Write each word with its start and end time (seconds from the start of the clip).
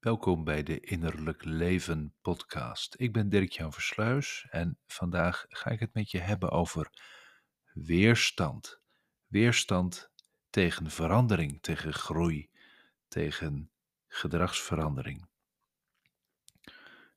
Welkom 0.00 0.44
bij 0.44 0.62
de 0.62 0.80
Innerlijk 0.80 1.44
Leven 1.44 2.14
podcast. 2.22 2.94
Ik 2.98 3.12
ben 3.12 3.28
Dirk-Jan 3.28 3.72
Versluis 3.72 4.46
en 4.50 4.78
vandaag 4.86 5.46
ga 5.48 5.70
ik 5.70 5.80
het 5.80 5.94
met 5.94 6.10
je 6.10 6.18
hebben 6.18 6.50
over 6.50 6.90
weerstand. 7.72 8.80
Weerstand 9.26 10.10
tegen 10.50 10.90
verandering, 10.90 11.62
tegen 11.62 11.92
groei, 11.92 12.50
tegen 13.08 13.70
gedragsverandering. 14.08 15.26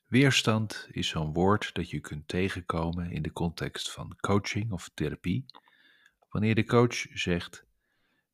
Weerstand 0.07 0.87
is 0.91 1.07
zo'n 1.07 1.33
woord 1.33 1.73
dat 1.73 1.89
je 1.89 1.99
kunt 1.99 2.27
tegenkomen 2.27 3.11
in 3.11 3.21
de 3.21 3.31
context 3.31 3.91
van 3.91 4.15
coaching 4.15 4.71
of 4.71 4.89
therapie. 4.93 5.45
Wanneer 6.29 6.55
de 6.55 6.65
coach 6.65 6.95
zegt: 7.13 7.65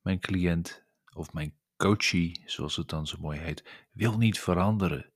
Mijn 0.01 0.19
cliënt 0.19 0.83
of 1.13 1.33
mijn 1.33 1.57
coachie, 1.79 2.41
zoals 2.45 2.75
het 2.75 2.89
dan 2.89 3.07
zo 3.07 3.17
mooi 3.19 3.39
heet, 3.39 3.63
wil 3.91 4.17
niet 4.17 4.39
veranderen. 4.39 5.11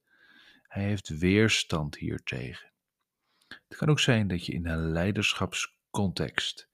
Hij 0.64 0.84
heeft 0.84 1.08
weerstand 1.08 1.98
hiertegen. 1.98 2.72
Het 3.48 3.78
kan 3.78 3.90
ook 3.90 4.00
zijn 4.00 4.28
dat 4.28 4.46
je 4.46 4.54
in 4.54 4.68
een 4.68 4.92
leiderschapscontext 4.92 6.70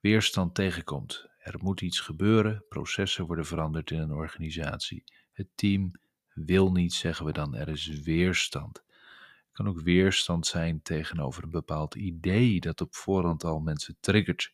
weerstand 0.00 0.54
tegenkomt. 0.54 1.28
Er 1.38 1.54
moet 1.62 1.80
iets 1.80 2.00
gebeuren, 2.00 2.64
processen 2.68 3.26
worden 3.26 3.46
veranderd 3.46 3.90
in 3.90 3.98
een 3.98 4.12
organisatie. 4.12 5.04
Het 5.32 5.48
team 5.54 5.92
wil 6.34 6.72
niet, 6.72 6.92
zeggen 6.92 7.26
we 7.26 7.32
dan, 7.32 7.54
er 7.54 7.68
is 7.68 8.00
weerstand. 8.00 8.76
Het 8.76 9.52
kan 9.52 9.68
ook 9.68 9.80
weerstand 9.80 10.46
zijn 10.46 10.82
tegenover 10.82 11.42
een 11.42 11.50
bepaald 11.50 11.94
idee 11.94 12.60
dat 12.60 12.80
op 12.80 12.94
voorhand 12.94 13.44
al 13.44 13.60
mensen 13.60 13.96
triggert 14.00 14.52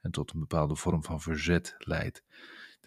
en 0.00 0.10
tot 0.10 0.32
een 0.32 0.40
bepaalde 0.40 0.76
vorm 0.76 1.04
van 1.04 1.20
verzet 1.20 1.74
leidt. 1.78 2.24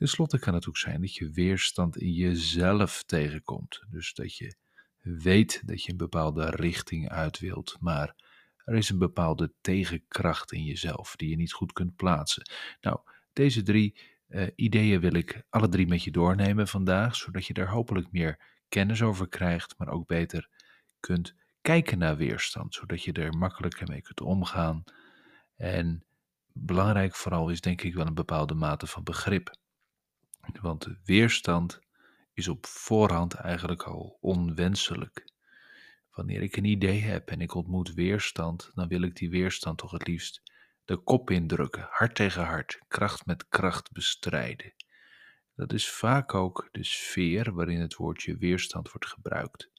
Ten 0.02 0.10
slotte 0.10 0.40
kan 0.40 0.54
het 0.54 0.68
ook 0.68 0.78
zijn 0.78 1.02
dat 1.02 1.16
je 1.16 1.32
weerstand 1.32 1.98
in 1.98 2.12
jezelf 2.12 3.04
tegenkomt. 3.04 3.84
Dus 3.90 4.14
dat 4.14 4.36
je 4.36 4.56
weet 5.02 5.62
dat 5.66 5.84
je 5.84 5.92
een 5.92 5.98
bepaalde 5.98 6.50
richting 6.50 7.10
uit 7.10 7.40
wilt, 7.40 7.78
maar 7.80 8.16
er 8.66 8.76
is 8.76 8.90
een 8.90 8.98
bepaalde 8.98 9.54
tegenkracht 9.62 10.52
in 10.52 10.64
jezelf 10.64 11.16
die 11.16 11.30
je 11.30 11.36
niet 11.36 11.54
goed 11.54 11.74
kunt 11.74 11.96
plaatsen. 11.96 12.50
Nou, 12.82 13.00
deze 13.34 13.64
drie 13.64 14.00
uh, 14.30 14.48
ideeën 14.56 15.00
wil 15.00 15.14
ik 15.14 15.44
alle 15.50 15.70
drie 15.70 15.88
met 15.88 16.04
je 16.04 16.12
doornemen 16.12 16.68
vandaag, 16.68 17.16
zodat 17.16 17.46
je 17.46 17.54
daar 17.54 17.70
hopelijk 17.70 18.12
meer 18.12 18.40
kennis 18.70 19.02
over 19.02 19.28
krijgt, 19.28 19.78
maar 19.78 19.90
ook 19.90 20.08
beter 20.08 20.50
kunt 21.00 21.36
kijken 21.62 21.98
naar 21.98 22.18
weerstand, 22.18 22.74
zodat 22.74 23.04
je 23.04 23.12
er 23.12 23.38
makkelijker 23.38 23.88
mee 23.88 24.02
kunt 24.02 24.22
omgaan. 24.22 24.84
En 25.56 26.04
belangrijk 26.54 27.16
vooral 27.16 27.50
is 27.50 27.62
denk 27.62 27.82
ik 27.82 27.94
wel 27.94 28.06
een 28.06 28.14
bepaalde 28.14 28.54
mate 28.54 28.88
van 28.88 29.04
begrip. 29.04 29.60
Want 30.62 30.88
weerstand 31.06 31.80
is 32.34 32.48
op 32.48 32.66
voorhand 32.66 33.34
eigenlijk 33.34 33.84
al 33.84 34.18
onwenselijk. 34.22 35.30
Wanneer 36.12 36.42
ik 36.42 36.56
een 36.56 36.66
idee 36.66 37.02
heb 37.02 37.30
en 37.30 37.42
ik 37.42 37.54
ontmoet 37.54 37.94
weerstand, 37.94 38.72
dan 38.74 38.88
wil 38.88 39.02
ik 39.02 39.16
die 39.16 39.30
weerstand 39.30 39.78
toch 39.78 39.92
het 39.92 40.08
liefst 40.08 40.42
de 40.86 40.98
kop 40.98 41.30
indrukken, 41.30 41.88
hart 41.90 42.16
tegen 42.16 42.44
hart, 42.44 42.80
kracht 42.88 43.26
met 43.26 43.48
kracht 43.50 43.92
bestrijden. 43.92 44.74
Dat 45.56 45.74
is 45.74 45.90
vaak 45.90 46.34
ook 46.34 46.70
de 46.72 46.84
sfeer 46.84 47.54
waarin 47.54 47.80
het 47.80 47.96
woordje 47.96 48.38
weerstand 48.38 48.92
wordt 48.92 49.08
gebruikt. 49.08 49.72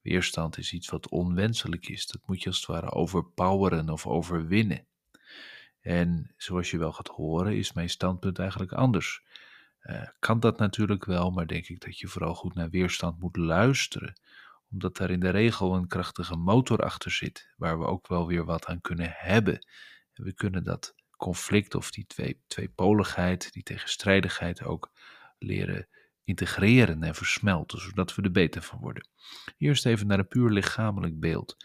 Weerstand 0.00 0.58
is 0.58 0.72
iets 0.72 0.88
wat 0.88 1.08
onwenselijk 1.08 1.88
is. 1.88 2.06
Dat 2.06 2.26
moet 2.26 2.42
je 2.42 2.48
als 2.48 2.56
het 2.56 2.66
ware 2.66 2.90
overpoweren 2.90 3.90
of 3.90 4.06
overwinnen. 4.06 4.86
En 5.80 6.34
zoals 6.36 6.70
je 6.70 6.78
wel 6.78 6.92
gaat 6.92 7.08
horen, 7.08 7.56
is 7.56 7.72
mijn 7.72 7.90
standpunt 7.90 8.38
eigenlijk 8.38 8.72
anders. 8.72 9.22
Uh, 9.90 10.02
kan 10.18 10.40
dat 10.40 10.58
natuurlijk 10.58 11.04
wel, 11.04 11.30
maar 11.30 11.46
denk 11.46 11.68
ik 11.68 11.80
dat 11.80 11.98
je 11.98 12.08
vooral 12.08 12.34
goed 12.34 12.54
naar 12.54 12.70
weerstand 12.70 13.18
moet 13.18 13.36
luisteren, 13.36 14.20
omdat 14.70 14.96
daar 14.96 15.10
in 15.10 15.20
de 15.20 15.30
regel 15.30 15.74
een 15.74 15.86
krachtige 15.86 16.36
motor 16.36 16.78
achter 16.78 17.10
zit, 17.10 17.52
waar 17.56 17.78
we 17.78 17.84
ook 17.84 18.08
wel 18.08 18.26
weer 18.26 18.44
wat 18.44 18.66
aan 18.66 18.80
kunnen 18.80 19.12
hebben. 19.12 19.66
En 20.12 20.24
we 20.24 20.32
kunnen 20.32 20.64
dat 20.64 20.94
conflict 21.16 21.74
of 21.74 21.90
die 21.90 22.06
twee, 22.06 22.42
tweepoligheid, 22.46 23.52
die 23.52 23.62
tegenstrijdigheid 23.62 24.62
ook 24.62 24.92
leren 25.38 25.88
integreren 26.24 27.02
en 27.02 27.14
versmelten, 27.14 27.80
zodat 27.80 28.14
we 28.14 28.22
er 28.22 28.30
beter 28.30 28.62
van 28.62 28.78
worden. 28.78 29.08
Eerst 29.58 29.86
even 29.86 30.06
naar 30.06 30.18
een 30.18 30.28
puur 30.28 30.50
lichamelijk 30.50 31.20
beeld. 31.20 31.56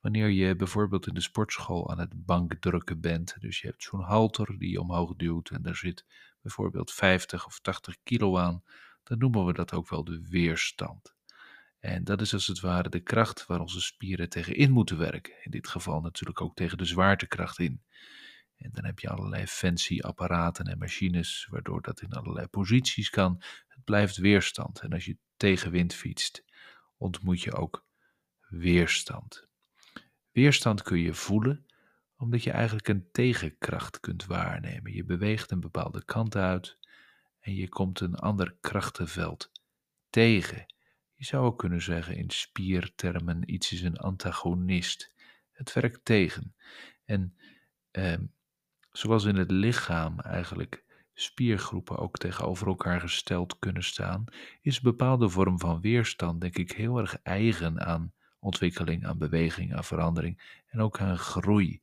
Wanneer 0.00 0.28
je 0.28 0.56
bijvoorbeeld 0.56 1.06
in 1.06 1.14
de 1.14 1.20
sportschool 1.20 1.90
aan 1.90 1.98
het 1.98 2.24
bankdrukken 2.24 3.00
bent, 3.00 3.36
dus 3.40 3.60
je 3.60 3.66
hebt 3.66 3.82
zo'n 3.82 4.02
halter 4.02 4.58
die 4.58 4.70
je 4.70 4.80
omhoog 4.80 5.14
duwt 5.16 5.50
en 5.50 5.62
daar 5.62 5.76
zit 5.76 6.04
bijvoorbeeld 6.48 6.92
50 6.92 7.46
of 7.46 7.60
80 7.60 7.96
kilo 8.02 8.38
aan, 8.38 8.62
dan 9.02 9.18
noemen 9.18 9.46
we 9.46 9.52
dat 9.52 9.72
ook 9.72 9.88
wel 9.88 10.04
de 10.04 10.26
weerstand. 10.28 11.14
En 11.78 12.04
dat 12.04 12.20
is 12.20 12.32
als 12.32 12.46
het 12.46 12.60
ware 12.60 12.88
de 12.88 13.00
kracht 13.00 13.46
waar 13.46 13.60
onze 13.60 13.80
spieren 13.80 14.28
tegen 14.28 14.54
in 14.54 14.70
moeten 14.70 14.98
werken. 14.98 15.34
In 15.42 15.50
dit 15.50 15.68
geval 15.68 16.00
natuurlijk 16.00 16.40
ook 16.40 16.54
tegen 16.54 16.78
de 16.78 16.84
zwaartekracht 16.84 17.58
in. 17.58 17.82
En 18.56 18.70
dan 18.72 18.84
heb 18.84 18.98
je 18.98 19.08
allerlei 19.08 19.46
fancy 19.46 20.00
apparaten 20.00 20.64
en 20.64 20.78
machines, 20.78 21.46
waardoor 21.50 21.82
dat 21.82 22.00
in 22.00 22.12
allerlei 22.12 22.46
posities 22.46 23.10
kan. 23.10 23.42
Het 23.68 23.84
blijft 23.84 24.16
weerstand. 24.16 24.80
En 24.80 24.92
als 24.92 25.04
je 25.04 25.18
tegenwind 25.36 25.94
fietst, 25.94 26.44
ontmoet 26.96 27.40
je 27.40 27.54
ook 27.54 27.86
weerstand. 28.48 29.48
Weerstand 30.32 30.82
kun 30.82 30.98
je 30.98 31.14
voelen 31.14 31.66
omdat 32.18 32.42
je 32.42 32.50
eigenlijk 32.50 32.88
een 32.88 33.08
tegenkracht 33.12 34.00
kunt 34.00 34.26
waarnemen. 34.26 34.92
Je 34.92 35.04
beweegt 35.04 35.50
een 35.50 35.60
bepaalde 35.60 36.04
kant 36.04 36.36
uit 36.36 36.78
en 37.40 37.54
je 37.54 37.68
komt 37.68 38.00
een 38.00 38.14
ander 38.14 38.56
krachtenveld 38.60 39.50
tegen. 40.10 40.66
Je 41.14 41.24
zou 41.24 41.46
ook 41.46 41.58
kunnen 41.58 41.82
zeggen 41.82 42.16
in 42.16 42.30
spiertermen: 42.30 43.52
iets 43.52 43.72
is 43.72 43.82
een 43.82 43.96
antagonist. 43.96 45.12
Het 45.52 45.72
werkt 45.72 46.04
tegen. 46.04 46.54
En 47.04 47.36
eh, 47.90 48.18
zoals 48.92 49.24
in 49.24 49.36
het 49.36 49.50
lichaam 49.50 50.20
eigenlijk 50.20 50.84
spiergroepen 51.14 51.98
ook 51.98 52.16
tegenover 52.16 52.66
elkaar 52.66 53.00
gesteld 53.00 53.58
kunnen 53.58 53.84
staan, 53.84 54.24
is 54.62 54.76
een 54.76 54.82
bepaalde 54.82 55.28
vorm 55.28 55.58
van 55.58 55.80
weerstand, 55.80 56.40
denk 56.40 56.56
ik, 56.56 56.72
heel 56.72 56.98
erg 56.98 57.22
eigen 57.22 57.80
aan 57.86 58.12
ontwikkeling, 58.38 59.06
aan 59.06 59.18
beweging, 59.18 59.74
aan 59.74 59.84
verandering 59.84 60.62
en 60.68 60.80
ook 60.80 61.00
aan 61.00 61.18
groei. 61.18 61.80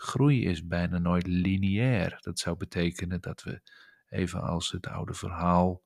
Groei 0.00 0.44
is 0.44 0.66
bijna 0.66 0.98
nooit 0.98 1.26
lineair. 1.26 2.18
Dat 2.20 2.38
zou 2.38 2.56
betekenen 2.56 3.20
dat 3.20 3.42
we, 3.42 3.60
even 4.08 4.42
als 4.42 4.70
het 4.70 4.86
oude 4.86 5.14
verhaal 5.14 5.82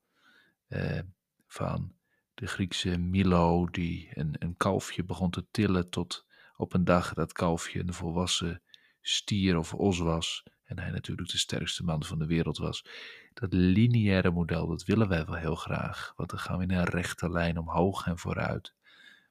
eh, 0.68 1.00
van 1.46 1.92
de 2.34 2.46
Griekse 2.46 2.98
Milo, 2.98 3.66
die 3.66 4.10
een, 4.14 4.36
een 4.38 4.56
kalfje 4.56 5.04
begon 5.04 5.30
te 5.30 5.46
tillen 5.50 5.88
tot 5.88 6.26
op 6.56 6.74
een 6.74 6.84
dag 6.84 7.14
dat 7.14 7.32
kalfje 7.32 7.80
een 7.80 7.92
volwassen 7.92 8.62
stier 9.00 9.58
of 9.58 9.74
os 9.74 9.98
was. 9.98 10.42
En 10.64 10.78
hij 10.78 10.90
natuurlijk 10.90 11.30
de 11.30 11.38
sterkste 11.38 11.84
man 11.84 12.04
van 12.04 12.18
de 12.18 12.26
wereld 12.26 12.58
was. 12.58 12.84
Dat 13.34 13.52
lineaire 13.52 14.30
model, 14.30 14.66
dat 14.66 14.84
willen 14.84 15.08
wij 15.08 15.24
wel 15.24 15.34
heel 15.34 15.56
graag. 15.56 16.12
Want 16.16 16.30
dan 16.30 16.38
gaan 16.38 16.56
we 16.58 16.62
in 16.62 16.70
een 16.70 16.84
rechte 16.84 17.30
lijn 17.30 17.58
omhoog 17.58 18.06
en 18.06 18.18
vooruit. 18.18 18.74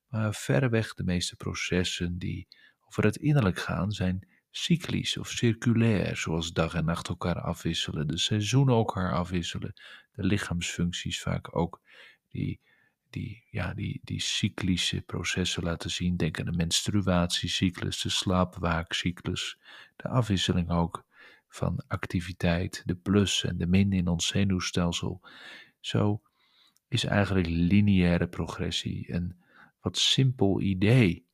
Maar 0.07 0.33
verreweg 0.33 0.93
de 0.93 1.03
meeste 1.03 1.35
processen 1.35 2.17
die 2.17 2.47
over 2.87 3.03
het 3.03 3.15
innerlijk 3.15 3.59
gaan, 3.59 3.91
zijn 3.91 4.27
cyclisch 4.51 5.17
of 5.17 5.29
circulair, 5.29 6.17
zoals 6.17 6.53
dag 6.53 6.73
en 6.73 6.85
nacht 6.85 7.07
elkaar 7.07 7.41
afwisselen, 7.41 8.07
de 8.07 8.17
seizoenen 8.17 8.75
elkaar 8.75 9.13
afwisselen, 9.13 9.73
de 10.11 10.23
lichaamsfuncties 10.23 11.21
vaak 11.21 11.55
ook, 11.55 11.81
die, 12.29 12.59
die, 13.09 13.43
ja, 13.49 13.73
die, 13.73 13.99
die 14.03 14.21
cyclische 14.21 15.01
processen 15.01 15.63
laten 15.63 15.89
zien. 15.89 16.17
Denk 16.17 16.39
aan 16.39 16.45
de 16.45 16.51
menstruatiecyclus, 16.51 18.01
de 18.01 18.09
slaapwaakcyclus, 18.09 19.57
de 19.95 20.07
afwisseling 20.07 20.69
ook 20.71 21.05
van 21.47 21.83
activiteit, 21.87 22.83
de 22.85 22.95
plus 22.95 23.43
en 23.43 23.57
de 23.57 23.67
min 23.67 23.93
in 23.93 24.07
ons 24.07 24.27
zenuwstelsel. 24.27 25.21
Zo 25.79 26.21
is 26.87 27.03
eigenlijk 27.03 27.47
lineaire 27.47 28.27
progressie 28.27 29.13
een 29.13 29.35
wat 29.81 29.97
simpel 29.97 30.61
idee. 30.61 31.25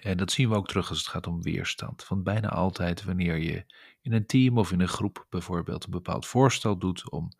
En 0.00 0.16
dat 0.16 0.32
zien 0.32 0.48
we 0.48 0.54
ook 0.54 0.68
terug 0.68 0.88
als 0.88 0.98
het 0.98 1.06
gaat 1.06 1.26
om 1.26 1.42
weerstand. 1.42 2.08
Want 2.08 2.24
bijna 2.24 2.48
altijd 2.48 3.04
wanneer 3.04 3.36
je 3.36 3.64
in 4.02 4.12
een 4.12 4.26
team 4.26 4.58
of 4.58 4.72
in 4.72 4.80
een 4.80 4.88
groep 4.88 5.26
bijvoorbeeld 5.28 5.84
een 5.84 5.90
bepaald 5.90 6.26
voorstel 6.26 6.78
doet 6.78 7.10
om 7.10 7.32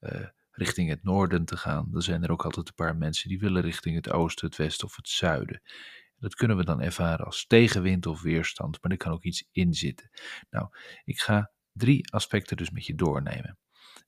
uh, 0.00 0.26
richting 0.50 0.88
het 0.88 1.02
noorden 1.02 1.44
te 1.44 1.56
gaan, 1.56 1.88
dan 1.90 2.02
zijn 2.02 2.22
er 2.22 2.30
ook 2.30 2.44
altijd 2.44 2.68
een 2.68 2.74
paar 2.74 2.96
mensen 2.96 3.28
die 3.28 3.38
willen 3.38 3.62
richting 3.62 3.94
het 3.94 4.10
oosten, 4.10 4.46
het 4.46 4.56
westen 4.56 4.86
of 4.86 4.96
het 4.96 5.08
zuiden. 5.08 5.62
Dat 6.18 6.34
kunnen 6.34 6.56
we 6.56 6.64
dan 6.64 6.80
ervaren 6.80 7.26
als 7.26 7.46
tegenwind 7.46 8.06
of 8.06 8.22
weerstand, 8.22 8.78
maar 8.82 8.90
er 8.90 8.96
kan 8.96 9.12
ook 9.12 9.24
iets 9.24 9.48
in 9.52 9.74
zitten. 9.74 10.10
Nou, 10.50 10.68
ik 11.04 11.20
ga 11.20 11.50
drie 11.72 12.12
aspecten 12.12 12.56
dus 12.56 12.70
met 12.70 12.86
je 12.86 12.94
doornemen. 12.94 13.58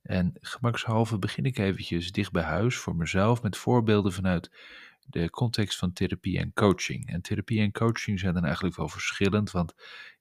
En 0.01 0.33
gemakshalve 0.41 1.19
begin 1.19 1.45
ik 1.45 1.57
eventjes 1.57 2.11
dicht 2.11 2.31
bij 2.31 2.43
huis 2.43 2.77
voor 2.77 2.95
mezelf 2.95 3.41
met 3.41 3.57
voorbeelden 3.57 4.13
vanuit 4.13 4.51
de 5.07 5.29
context 5.29 5.77
van 5.77 5.93
therapie 5.93 6.39
en 6.39 6.53
coaching. 6.53 7.07
En 7.07 7.21
therapie 7.21 7.59
en 7.59 7.71
coaching 7.71 8.19
zijn 8.19 8.33
dan 8.33 8.45
eigenlijk 8.45 8.75
wel 8.75 8.89
verschillend, 8.89 9.51
want 9.51 9.73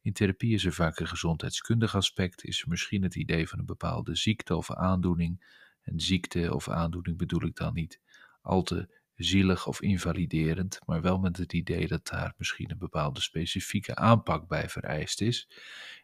in 0.02 0.12
therapie 0.12 0.54
is 0.54 0.64
er 0.64 0.72
vaak 0.72 0.98
een 0.98 1.08
gezondheidskundig 1.08 1.94
aspect, 1.94 2.44
is 2.44 2.62
er 2.62 2.68
misschien 2.68 3.02
het 3.02 3.14
idee 3.14 3.48
van 3.48 3.58
een 3.58 3.66
bepaalde 3.66 4.16
ziekte 4.16 4.56
of 4.56 4.72
aandoening. 4.72 5.60
En 5.82 6.00
ziekte 6.00 6.54
of 6.54 6.68
aandoening 6.68 7.18
bedoel 7.18 7.44
ik 7.44 7.56
dan 7.56 7.74
niet 7.74 8.00
al 8.42 8.62
te 8.62 9.00
zielig 9.14 9.66
of 9.66 9.80
invaliderend, 9.80 10.78
maar 10.86 11.00
wel 11.00 11.18
met 11.18 11.36
het 11.36 11.52
idee 11.52 11.86
dat 11.86 12.06
daar 12.06 12.34
misschien 12.36 12.70
een 12.70 12.78
bepaalde 12.78 13.20
specifieke 13.20 13.94
aanpak 13.94 14.48
bij 14.48 14.68
vereist 14.68 15.20
is, 15.20 15.48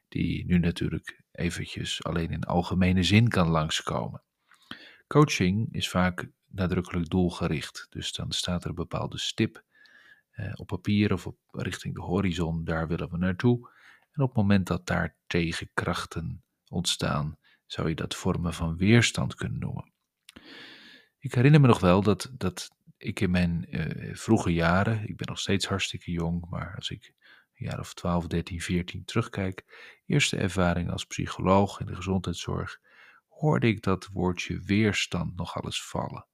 die 0.08 0.46
nu 0.46 0.58
natuurlijk 0.58 1.20
eventjes 1.32 2.04
alleen 2.04 2.30
in 2.30 2.44
algemene 2.44 3.02
zin 3.02 3.28
kan 3.28 3.48
langskomen. 3.48 4.22
Coaching 5.06 5.75
is 5.75 5.88
vaak 5.88 6.28
nadrukkelijk 6.49 7.11
doelgericht, 7.11 7.87
dus 7.91 8.12
dan 8.12 8.33
staat 8.33 8.62
er 8.62 8.69
een 8.69 8.75
bepaalde 8.75 9.19
stip 9.19 9.62
eh, 10.31 10.53
op 10.55 10.67
papier 10.67 11.12
of 11.12 11.27
op, 11.27 11.37
richting 11.50 11.95
de 11.95 12.00
horizon, 12.00 12.65
daar 12.65 12.89
willen 12.89 13.11
we 13.11 13.17
naartoe. 13.17 13.71
En 14.12 14.23
op 14.23 14.29
het 14.29 14.37
moment 14.37 14.67
dat 14.67 14.87
daar 14.87 15.17
tegenkrachten 15.27 16.43
ontstaan, 16.69 17.39
zou 17.67 17.89
je 17.89 17.95
dat 17.95 18.15
vormen 18.15 18.55
van 18.55 18.77
weerstand 18.77 19.35
kunnen 19.35 19.59
noemen. 19.59 19.93
Ik 21.19 21.35
herinner 21.35 21.61
me 21.61 21.67
nog 21.67 21.81
wel 21.81 22.03
dat, 22.03 22.31
dat 22.33 22.71
ik 22.97 23.21
in 23.21 23.31
mijn 23.31 23.67
uh, 23.71 24.15
vroege 24.15 24.53
jaren, 24.53 25.09
ik 25.09 25.17
ben 25.17 25.27
nog 25.29 25.39
steeds 25.39 25.67
hartstikke 25.67 26.11
jong, 26.11 26.47
maar 26.50 26.75
als 26.77 26.91
ik 26.91 27.12
een 27.55 27.67
jaar 27.67 27.79
of 27.79 27.95
12, 27.95 28.27
13, 28.27 28.61
14 28.61 29.05
terugkijk, 29.05 29.65
eerste 30.06 30.37
ervaring 30.37 30.91
als 30.91 31.05
psycholoog 31.05 31.81
in 31.81 31.87
de 31.87 31.95
gezondheidszorg, 31.95 32.81
hoorde 33.29 33.67
ik 33.67 33.83
dat 33.83 34.09
woordje 34.12 34.61
weerstand 34.61 35.37
nog 35.37 35.55
alles 35.55 35.83
vallen. 35.83 36.27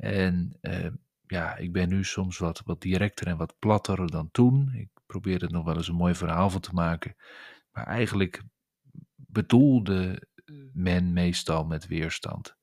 En 0.00 0.58
uh, 0.60 0.86
ja, 1.26 1.56
ik 1.56 1.72
ben 1.72 1.88
nu 1.88 2.04
soms 2.04 2.38
wat, 2.38 2.62
wat 2.64 2.80
directer 2.80 3.26
en 3.26 3.36
wat 3.36 3.58
platter 3.58 4.10
dan 4.10 4.30
toen. 4.30 4.72
Ik 4.74 4.88
probeer 5.06 5.42
er 5.42 5.52
nog 5.52 5.64
wel 5.64 5.76
eens 5.76 5.88
een 5.88 5.94
mooi 5.94 6.14
verhaal 6.14 6.50
van 6.50 6.60
te 6.60 6.72
maken. 6.72 7.16
Maar 7.72 7.86
eigenlijk 7.86 8.42
bedoelde 9.14 10.28
men 10.72 11.12
meestal 11.12 11.64
met 11.64 11.86
weerstand 11.86 12.56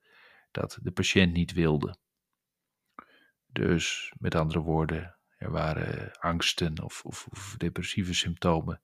dat 0.52 0.80
de 0.82 0.92
patiënt 0.92 1.34
niet 1.34 1.54
wilde. 1.54 1.98
Dus 3.48 4.14
met 4.20 4.36
andere 4.36 4.60
woorden, 4.60 5.18
er 5.38 5.52
waren 5.52 6.12
angsten 6.20 6.84
of, 6.84 7.04
of, 7.06 7.28
of 7.30 7.56
depressieve 7.58 8.14
symptomen. 8.14 8.82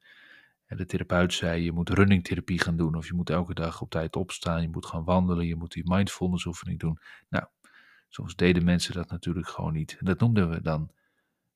En 0.66 0.78
de 0.78 0.86
therapeut 0.86 1.34
zei: 1.34 1.64
Je 1.64 1.72
moet 1.72 1.90
runningtherapie 1.90 2.60
gaan 2.60 2.78
doen, 2.78 2.96
of 2.96 3.08
je 3.08 3.14
moet 3.14 3.30
elke 3.30 3.54
dag 3.54 3.82
op 3.82 3.90
tijd 3.90 4.16
opstaan, 4.16 4.62
je 4.62 4.70
moet 4.70 4.86
gaan 4.86 5.04
wandelen, 5.04 5.46
je 5.46 5.56
moet 5.56 5.72
die 5.72 5.90
mindfulness 5.90 6.46
oefening 6.46 6.80
doen. 6.80 7.00
Nou, 7.30 7.46
soms 8.14 8.36
deden 8.36 8.64
mensen 8.64 8.94
dat 8.94 9.10
natuurlijk 9.10 9.48
gewoon 9.48 9.74
niet. 9.74 9.96
En 10.00 10.06
dat 10.06 10.20
noemden 10.20 10.50
we 10.50 10.62
dan 10.62 10.92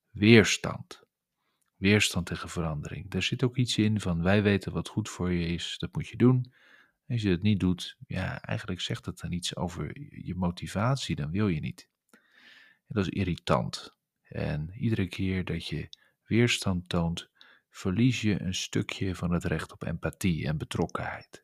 weerstand. 0.10 1.02
Weerstand 1.76 2.26
tegen 2.26 2.50
verandering. 2.50 3.10
Daar 3.10 3.24
zit 3.24 3.44
ook 3.44 3.58
iets 3.58 3.78
in 3.78 4.00
van: 4.00 4.24
wij 4.24 4.44
weten 4.44 4.74
wat 4.74 4.88
goed 4.88 5.10
voor 5.10 5.32
je 5.32 5.48
is, 5.48 5.76
dat 5.78 5.96
moet 5.96 6.08
je 6.08 6.18
doen. 6.18 6.54
Als 7.08 7.22
je 7.22 7.30
het 7.30 7.42
niet 7.42 7.60
doet, 7.60 7.98
ja, 8.08 8.42
eigenlijk 8.42 8.82
zegt 8.82 9.06
het 9.06 9.20
dan 9.20 9.32
iets 9.32 9.56
over 9.56 10.00
je 10.26 10.36
motivatie, 10.36 11.16
dan 11.16 11.32
wil 11.32 11.48
je 11.48 11.60
niet. 11.60 11.90
Dat 12.88 13.06
is 13.06 13.10
irritant. 13.10 13.96
En 14.24 14.72
iedere 14.74 15.08
keer 15.08 15.46
dat 15.46 15.68
je 15.68 15.90
weerstand 16.24 16.90
toont, 16.90 17.30
verlies 17.70 18.22
je 18.22 18.42
een 18.42 18.56
stukje 18.56 19.16
van 19.16 19.32
het 19.32 19.44
recht 19.44 19.72
op 19.72 19.84
empathie 19.84 20.48
en 20.48 20.58
betrokkenheid. 20.58 21.44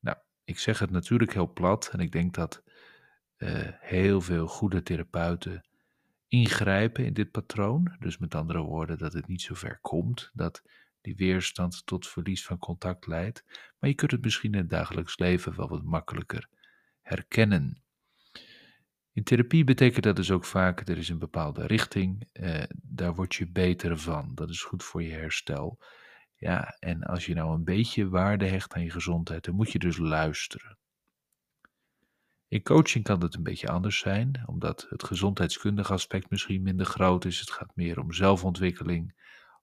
Nou, 0.00 0.16
ik 0.44 0.58
zeg 0.58 0.78
het 0.78 0.90
natuurlijk 0.90 1.32
heel 1.32 1.52
plat 1.52 1.88
en 1.92 2.00
ik 2.00 2.12
denk 2.12 2.34
dat 2.34 2.62
uh, 3.38 3.68
heel 3.80 4.20
veel 4.20 4.46
goede 4.46 4.82
therapeuten 4.82 5.64
ingrijpen 6.28 7.04
in 7.04 7.12
dit 7.12 7.30
patroon. 7.30 7.96
Dus 7.98 8.18
met 8.18 8.34
andere 8.34 8.60
woorden, 8.60 8.98
dat 8.98 9.12
het 9.12 9.26
niet 9.26 9.42
zo 9.42 9.54
ver 9.54 9.78
komt 9.80 10.30
dat 10.34 10.62
die 11.00 11.16
weerstand 11.16 11.86
tot 11.86 12.08
verlies 12.08 12.44
van 12.44 12.58
contact 12.58 13.06
leidt, 13.06 13.44
maar 13.78 13.90
je 13.90 13.96
kunt 13.96 14.10
het 14.10 14.22
misschien 14.22 14.52
in 14.52 14.58
het 14.58 14.70
dagelijks 14.70 15.18
leven 15.18 15.56
wel 15.56 15.68
wat 15.68 15.82
makkelijker 15.82 16.48
herkennen. 17.00 17.82
In 19.12 19.22
therapie 19.22 19.64
betekent 19.64 20.04
dat 20.04 20.16
dus 20.16 20.30
ook 20.30 20.44
vaak, 20.44 20.88
er 20.88 20.98
is 20.98 21.08
een 21.08 21.18
bepaalde 21.18 21.66
richting, 21.66 22.28
eh, 22.32 22.62
daar 22.82 23.14
word 23.14 23.34
je 23.34 23.48
beter 23.48 23.98
van. 23.98 24.34
Dat 24.34 24.50
is 24.50 24.62
goed 24.62 24.84
voor 24.84 25.02
je 25.02 25.12
herstel. 25.12 25.78
Ja, 26.34 26.76
en 26.78 27.02
als 27.02 27.26
je 27.26 27.34
nou 27.34 27.54
een 27.54 27.64
beetje 27.64 28.08
waarde 28.08 28.46
hecht 28.46 28.74
aan 28.74 28.82
je 28.82 28.90
gezondheid, 28.90 29.44
dan 29.44 29.54
moet 29.54 29.72
je 29.72 29.78
dus 29.78 29.96
luisteren. 29.96 30.78
In 32.48 32.62
coaching 32.62 33.04
kan 33.04 33.22
het 33.22 33.34
een 33.34 33.42
beetje 33.42 33.68
anders 33.68 33.98
zijn, 33.98 34.42
omdat 34.46 34.86
het 34.88 35.04
gezondheidskundige 35.04 35.92
aspect 35.92 36.30
misschien 36.30 36.62
minder 36.62 36.86
groot 36.86 37.24
is. 37.24 37.40
Het 37.40 37.50
gaat 37.50 37.76
meer 37.76 38.00
om 38.00 38.12
zelfontwikkeling, 38.12 39.14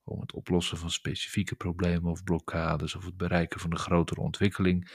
om 0.04 0.20
het 0.20 0.34
oplossen 0.34 0.78
van 0.78 0.92
specifieke 0.92 1.56
problemen 1.56 2.12
of 2.12 2.24
blokkades 2.24 2.96
of 2.96 3.06
het 3.06 3.18
bereiken 3.18 3.60
van 3.60 3.72
een 3.72 3.78
grotere 3.78 4.22
ontwikkeling. 4.22 4.92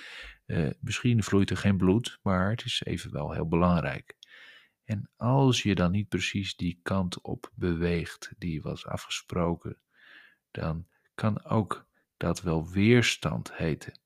Uh, 0.46 0.70
misschien 0.81 1.23
vloeit 1.23 1.50
er 1.50 1.56
geen 1.56 1.76
bloed, 1.76 2.19
maar 2.23 2.50
het 2.50 2.64
is 2.64 2.82
evenwel 2.85 3.32
heel 3.32 3.49
belangrijk. 3.49 4.17
En 4.84 5.11
als 5.17 5.62
je 5.62 5.75
dan 5.75 5.91
niet 5.91 6.08
precies 6.08 6.56
die 6.56 6.81
kant 6.82 7.20
op 7.20 7.50
beweegt 7.55 8.32
die 8.38 8.62
was 8.62 8.87
afgesproken, 8.87 9.79
dan 10.50 10.87
kan 11.14 11.44
ook 11.44 11.87
dat 12.17 12.43
wel 12.43 12.69
weerstand 12.69 13.56
heten. 13.56 14.00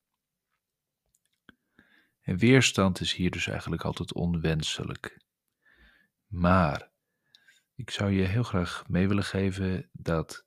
En 2.22 2.36
weerstand 2.36 3.00
is 3.00 3.14
hier 3.14 3.30
dus 3.30 3.46
eigenlijk 3.46 3.82
altijd 3.82 4.12
onwenselijk. 4.12 5.20
Maar 6.26 6.90
ik 7.74 7.90
zou 7.90 8.10
je 8.10 8.22
heel 8.22 8.42
graag 8.42 8.84
mee 8.88 9.08
willen 9.08 9.24
geven 9.24 9.88
dat 9.92 10.46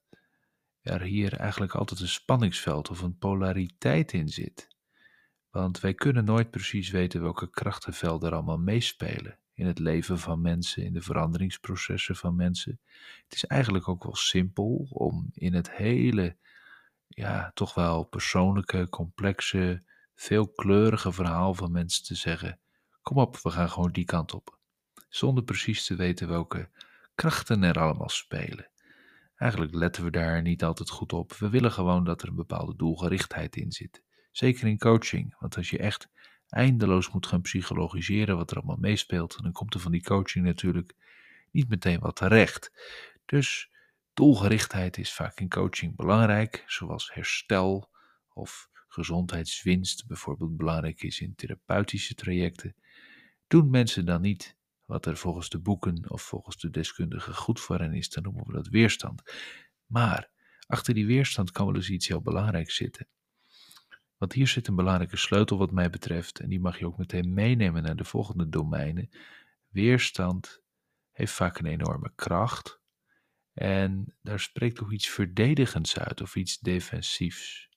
er 0.82 1.02
hier 1.02 1.34
eigenlijk 1.34 1.74
altijd 1.76 2.00
een 2.00 2.08
spanningsveld 2.08 2.90
of 2.90 3.02
een 3.02 3.18
polariteit 3.18 4.14
in 4.14 4.30
zit. 4.30 4.68
Want 5.50 5.80
wij 5.80 5.94
kunnen 5.94 6.26
nooit 6.26 6.52
precies 6.52 6.90
weten 6.90 7.22
welke 7.22 7.50
krachtenvelden 7.50 8.30
er 8.30 8.36
allemaal 8.36 8.58
meespelen 8.58 9.40
in 9.54 9.66
het 9.66 9.80
leven 9.80 10.20
van 10.20 10.42
mensen, 10.42 10.84
in 10.84 10.94
de 10.94 11.02
veranderingsprocessen 11.02 12.16
van 12.16 12.36
mensen. 12.36 12.80
Het 13.24 13.34
is 13.34 13.46
eigenlijk 13.46 13.88
ook 13.88 14.04
wel 14.04 14.16
simpel 14.16 14.88
om 14.90 15.30
in 15.34 15.54
het 15.54 15.72
hele, 15.72 16.38
ja, 17.08 17.52
toch 17.54 17.74
wel 17.74 18.04
persoonlijke, 18.04 18.90
complexe, 18.90 19.84
veelkleurige 20.16 21.12
verhaal 21.12 21.54
van 21.54 21.72
mensen 21.72 22.04
te 22.04 22.16
zeggen: 22.16 22.60
Kom 23.02 23.18
op, 23.18 23.38
we 23.38 23.50
gaan 23.50 23.70
gewoon 23.70 23.92
die 23.92 24.06
kant 24.06 24.34
op. 24.34 24.58
Zonder 25.10 25.44
precies 25.44 25.86
te 25.86 25.96
weten 25.96 26.28
welke 26.28 26.70
krachten 27.16 27.64
er 27.64 27.80
allemaal 27.80 28.10
spelen. 28.10 28.70
Eigenlijk 29.36 29.74
letten 29.74 30.04
we 30.04 30.12
daar 30.12 30.42
niet 30.42 30.64
altijd 30.64 30.90
goed 30.90 31.14
op. 31.14 31.34
We 31.34 31.50
willen 31.50 31.72
gewoon 31.72 32.04
dat 32.04 32.22
er 32.22 32.28
een 32.28 32.36
bepaalde 32.36 32.76
doelgerichtheid 32.76 33.56
in 33.56 33.72
zit. 33.72 34.04
Zeker 34.32 34.68
in 34.68 34.78
coaching, 34.78 35.36
want 35.40 35.58
als 35.58 35.70
je 35.70 35.78
echt 35.78 36.10
eindeloos 36.50 37.12
moet 37.12 37.28
gaan 37.28 37.42
psychologiseren 37.42 38.38
wat 38.38 38.52
er 38.52 38.58
allemaal 38.58 38.78
meespeelt, 38.80 39.42
dan 39.44 39.52
komt 39.52 39.74
er 39.74 39.80
van 39.80 39.92
die 39.92 40.04
coaching 40.04 40.46
natuurlijk 40.46 40.96
niet 41.52 41.70
meteen 41.70 42.00
wat 42.00 42.16
terecht. 42.16 42.72
Dus 43.26 43.70
doelgerichtheid 44.14 44.98
is 44.98 45.14
vaak 45.14 45.40
in 45.40 45.50
coaching 45.50 45.96
belangrijk, 45.96 46.64
zoals 46.68 47.14
herstel 47.14 47.90
of 48.34 48.70
gezondheidswinst 48.96 50.08
bijvoorbeeld 50.08 50.58
belangrijk 50.58 51.04
is 51.04 51.20
in 51.20 51.36
therapeutische 51.36 52.16
trajecten. 52.16 52.76
Doen 53.48 53.70
mensen 53.70 54.06
dan 54.06 54.22
niet 54.22 54.56
wat 54.86 55.06
er 55.06 55.18
volgens 55.18 55.50
de 55.50 55.60
boeken 55.60 56.10
of 56.10 56.22
volgens 56.22 56.58
de 56.58 56.70
deskundigen 56.70 57.36
goed 57.36 57.60
voor 57.60 57.80
hen 57.80 57.94
is, 57.94 58.10
dan 58.10 58.24
noemen 58.24 58.46
we 58.46 58.54
dat 58.54 58.68
weerstand. 58.68 59.22
Maar 59.86 60.30
achter 60.68 60.94
die 60.94 61.06
weerstand 61.06 61.52
kan 61.52 61.66
wel 61.66 61.76
eens 61.76 61.90
iets 61.90 62.08
heel 62.08 62.22
belangrijks 62.22 62.76
zitten. 62.76 63.08
Want 64.18 64.34
hier 64.34 64.48
zit 64.48 64.68
een 64.68 64.76
belangrijke 64.76 65.18
sleutel 65.18 65.58
wat 65.58 65.72
mij 65.72 65.90
betreft 65.90 66.40
en 66.40 66.50
die 66.50 66.60
mag 66.60 66.80
je 66.80 66.86
ook 66.86 66.98
meteen 66.98 67.34
meenemen 67.34 67.84
naar 67.84 67.96
de 67.96 68.04
volgende 68.04 68.50
domeinen. 68.50 69.10
Weerstand 69.68 70.62
heeft 71.12 71.34
vaak 71.34 71.60
een 71.60 71.66
enorme 71.66 72.12
kracht 72.16 72.80
en 73.54 74.16
daar 74.22 74.40
spreekt 74.40 74.82
ook 74.82 74.92
iets 74.92 75.08
verdedigends 75.08 76.00
uit 76.00 76.22
of 76.22 76.36
iets 76.36 76.60
defensiefs. 76.60 77.70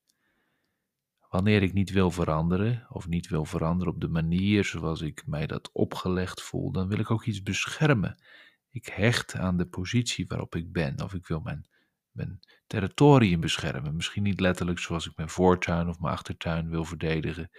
Wanneer 1.29 1.63
ik 1.63 1.73
niet 1.73 1.91
wil 1.91 2.11
veranderen, 2.11 2.87
of 2.89 3.09
niet 3.09 3.29
wil 3.29 3.45
veranderen 3.45 3.93
op 3.93 4.01
de 4.01 4.09
manier 4.09 4.65
zoals 4.65 5.01
ik 5.01 5.27
mij 5.27 5.47
dat 5.47 5.71
opgelegd 5.73 6.43
voel, 6.43 6.73
dan 6.73 6.89
wil 6.89 6.99
ik 6.99 7.11
ook 7.11 7.25
iets 7.25 7.43
beschermen. 7.43 8.23
Ik 8.71 8.87
hecht 8.87 9.35
aan 9.35 9.57
de 9.57 9.67
positie 9.67 10.27
waarop 10.27 10.55
ik 10.55 10.73
ben, 10.73 11.03
of 11.03 11.15
ik 11.15 11.27
wil 11.27 11.41
mijn, 11.41 11.69
mijn 12.11 12.41
territorium 12.67 13.41
beschermen. 13.41 13.97
Misschien 13.97 14.23
niet 14.23 14.41
letterlijk 14.41 14.79
zoals 14.79 15.07
ik 15.07 15.17
mijn 15.17 15.29
voortuin 15.29 15.89
of 15.89 16.01
mijn 16.01 16.13
achtertuin 16.13 16.69
wil 16.69 16.85
verdedigen, 16.85 17.51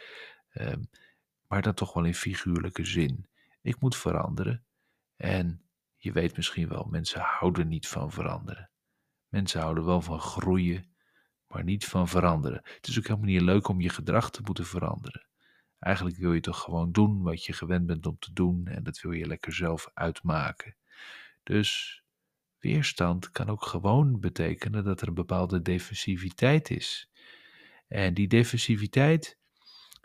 ehm, 0.50 0.84
maar 1.48 1.62
dan 1.62 1.74
toch 1.74 1.94
wel 1.94 2.06
in 2.06 2.16
figuurlijke 2.16 2.86
zin. 2.86 3.30
Ik 3.62 3.80
moet 3.80 3.96
veranderen 3.98 4.66
en 5.16 5.70
je 5.96 6.12
weet 6.12 6.36
misschien 6.36 6.68
wel, 6.68 6.88
mensen 6.90 7.22
houden 7.22 7.68
niet 7.68 7.88
van 7.88 8.12
veranderen. 8.12 8.70
Mensen 9.28 9.62
houden 9.62 9.86
wel 9.86 10.02
van 10.02 10.20
groeien, 10.20 10.89
maar 11.50 11.64
niet 11.64 11.86
van 11.86 12.08
veranderen. 12.08 12.62
Het 12.64 12.88
is 12.88 12.98
ook 12.98 13.08
helemaal 13.08 13.30
niet 13.30 13.42
leuk 13.42 13.68
om 13.68 13.82
je 13.82 13.90
gedrag 13.90 14.32
te 14.32 14.42
moeten 14.44 14.66
veranderen. 14.66 15.28
Eigenlijk 15.80 16.18
wil 16.18 16.34
je 16.34 16.42
toch 16.42 16.62
gewoon 16.62 16.92
doen 16.92 17.22
wat 17.22 17.46
je 17.46 17.54
gewend 17.54 17.86
bent 17.86 18.06
om 18.06 18.20
te 18.20 18.34
doen 18.34 18.68
en 18.68 18.84
dat 18.84 19.02
wil 19.02 19.12
je 19.12 19.28
lekker 19.28 19.54
zelf 19.54 19.90
uitmaken. 19.94 20.76
Dus 21.44 22.02
weerstand 22.60 23.32
kan 23.32 23.50
ook 23.50 23.66
gewoon 23.66 24.20
betekenen 24.20 24.84
dat 24.84 25.02
er 25.02 25.08
een 25.08 25.14
bepaalde 25.14 25.62
defensiviteit 25.62 26.70
is. 26.70 27.10
En 27.88 28.14
die 28.14 28.28
defensiviteit, 28.28 29.38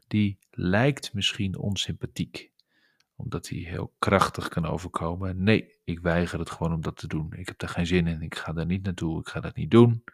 die 0.07 0.39
lijkt 0.51 1.15
misschien 1.15 1.59
onsympathiek. 1.59 2.53
omdat 3.17 3.49
hij 3.49 3.59
heel 3.59 3.95
krachtig 3.99 4.49
kan 4.49 4.67
overkomen. 4.67 5.43
Nee, 5.43 5.79
ik 5.85 6.01
weiger 6.01 6.39
het 6.39 6.51
gewoon 6.51 6.73
om 6.73 6.81
dat 6.81 6.97
te 6.97 7.07
doen. 7.07 7.33
Ik 7.33 7.47
heb 7.47 7.59
daar 7.59 7.69
geen 7.69 7.87
zin 7.87 8.07
in. 8.07 8.23
Ik 8.23 8.35
ga 8.35 8.53
daar 8.53 8.67
niet 8.67 8.83
naartoe. 8.83 9.21
Ik 9.21 9.29
ga 9.29 9.41
dat 9.41 9.57
niet 9.57 9.71
doen. 9.71 10.05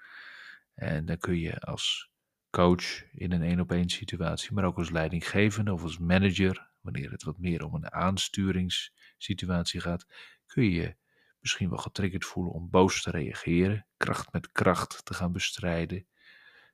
En 0.81 1.05
dan 1.05 1.19
kun 1.19 1.39
je 1.39 1.61
als 1.61 2.11
coach 2.51 3.13
in 3.13 3.33
een 3.33 3.43
één 3.43 3.61
op 3.61 3.73
één 3.73 3.89
situatie, 3.89 4.53
maar 4.53 4.65
ook 4.65 4.77
als 4.77 4.91
leidinggevende 4.91 5.73
of 5.73 5.83
als 5.83 5.99
manager, 5.99 6.71
wanneer 6.81 7.11
het 7.11 7.23
wat 7.23 7.39
meer 7.39 7.65
om 7.65 7.75
een 7.75 7.93
aansturingssituatie 7.93 9.81
gaat, 9.81 10.07
kun 10.47 10.71
je 10.71 10.97
misschien 11.41 11.69
wel 11.69 11.79
getriggerd 11.79 12.25
voelen 12.25 12.53
om 12.53 12.71
boos 12.71 13.03
te 13.03 13.11
reageren, 13.11 13.87
kracht 13.97 14.33
met 14.33 14.53
kracht 14.53 15.05
te 15.05 15.15
gaan 15.15 15.33
bestrijden. 15.33 16.07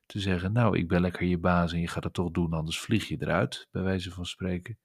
Te 0.05 0.19
zeggen, 0.19 0.51
nou, 0.51 0.77
ik 0.77 0.87
ben 0.87 1.01
lekker 1.01 1.25
je 1.25 1.37
baas 1.37 1.73
en 1.73 1.79
je 1.79 1.87
gaat 1.87 2.03
het 2.03 2.13
toch 2.13 2.31
doen, 2.31 2.53
anders 2.53 2.79
vlieg 2.79 3.07
je 3.07 3.17
eruit, 3.19 3.67
bij 3.71 3.81
wijze 3.81 4.11
van 4.11 4.25
spreken. 4.25 4.77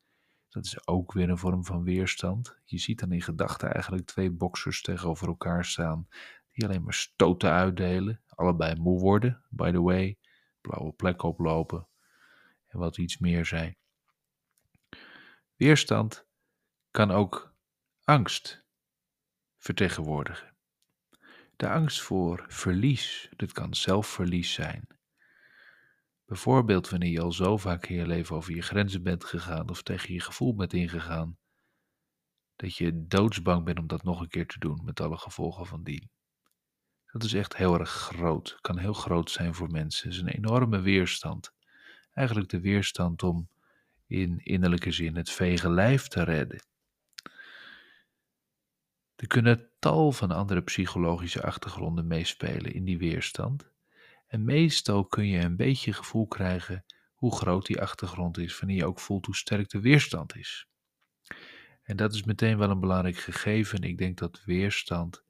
Dat 0.49 0.65
is 0.65 0.87
ook 0.87 1.13
weer 1.13 1.29
een 1.29 1.39
vorm 1.39 1.65
van 1.65 1.83
weerstand. 1.83 2.59
Je 2.65 2.79
ziet 2.79 2.99
dan 3.01 3.13
in 3.13 3.23
gedachten 3.23 3.73
eigenlijk 3.73 4.07
twee 4.07 4.31
boxers 4.31 4.83
tegenover 4.83 5.29
elkaar 5.29 5.65
staan, 5.65 6.09
die 6.53 6.65
alleen 6.65 6.83
maar 6.83 6.95
stoten 6.95 7.51
uitdelen, 7.51 8.23
allebei 8.27 8.75
moe 8.75 9.01
worden, 9.01 9.45
by 9.51 9.71
the 9.71 9.83
way, 9.83 10.19
blauwe 10.61 10.93
plek 10.93 11.23
oplopen 11.23 11.89
en 12.67 12.79
wat 12.79 12.99
iets 12.99 13.19
meer 13.19 13.47
zijn. 13.47 13.77
Weerstand 15.57 16.27
kan 16.91 17.11
ook 17.11 17.55
angst 18.05 18.65
vertegenwoordigen. 19.59 20.57
De 21.57 21.69
angst 21.69 22.01
voor 22.01 22.45
verlies, 22.49 23.29
dit 23.37 23.53
kan 23.53 23.75
zelfverlies 23.75 24.53
zijn. 24.53 24.87
Bijvoorbeeld 26.25 26.89
wanneer 26.89 27.11
je 27.11 27.21
al 27.21 27.33
zo 27.33 27.57
vaak 27.57 27.87
in 27.87 27.97
je 27.97 28.07
leven 28.07 28.37
over 28.37 28.55
je 28.55 28.63
grenzen 28.63 29.03
bent 29.03 29.25
gegaan 29.25 29.71
of 29.71 29.83
tegen 29.83 30.15
je 30.15 30.21
gevoel 30.21 30.55
bent 30.55 30.73
ingegaan, 30.73 31.39
dat 32.57 32.77
je 32.77 33.07
doodsbang 33.07 33.65
bent 33.65 33.79
om 33.79 33.87
dat 33.87 34.03
nog 34.03 34.21
een 34.21 34.29
keer 34.29 34.47
te 34.47 34.59
doen 34.59 34.85
met 34.85 35.01
alle 35.01 35.19
gevolgen 35.19 35.67
van 35.67 35.83
dien. 35.83 36.11
Dat 37.13 37.23
is 37.23 37.35
echt 37.35 37.57
heel 37.57 37.79
erg 37.79 37.91
groot, 37.91 38.59
kan 38.61 38.79
heel 38.79 38.93
groot 38.93 39.31
zijn 39.31 39.55
voor 39.55 39.71
mensen. 39.71 40.09
Het 40.09 40.17
is 40.17 40.23
een 40.23 40.29
enorme 40.29 40.81
weerstand. 40.81 41.53
Eigenlijk 42.13 42.49
de 42.49 42.61
weerstand 42.61 43.23
om 43.23 43.49
in 44.07 44.39
innerlijke 44.45 44.91
zin 44.91 45.17
het 45.17 45.31
vege 45.31 45.71
lijf 45.71 46.09
te 46.09 46.23
redden. 46.23 46.63
Er 49.17 49.27
kunnen 49.27 49.69
tal 49.79 50.13
van 50.13 50.31
andere 50.31 50.63
psychologische 50.63 51.43
achtergronden 51.43 52.07
meespelen 52.07 52.73
in 52.73 52.85
die 52.85 52.99
weerstand. 52.99 53.71
En 54.27 54.45
meestal 54.45 55.05
kun 55.05 55.27
je 55.27 55.41
een 55.41 55.57
beetje 55.57 55.93
gevoel 55.93 56.27
krijgen 56.27 56.85
hoe 57.15 57.37
groot 57.37 57.67
die 57.67 57.81
achtergrond 57.81 58.39
is, 58.39 58.59
wanneer 58.59 58.77
je 58.77 58.87
ook 58.87 59.01
voelt 59.01 59.27
hoe 59.27 59.37
sterk 59.37 59.69
de 59.69 59.81
weerstand 59.81 60.37
is. 60.37 60.67
En 61.83 61.97
dat 61.97 62.15
is 62.15 62.23
meteen 62.23 62.59
wel 62.59 62.71
een 62.71 62.81
belangrijk 62.81 63.17
gegeven. 63.17 63.83
Ik 63.83 63.99
denk 63.99 64.19
dat 64.19 64.45
weerstand 64.45 65.25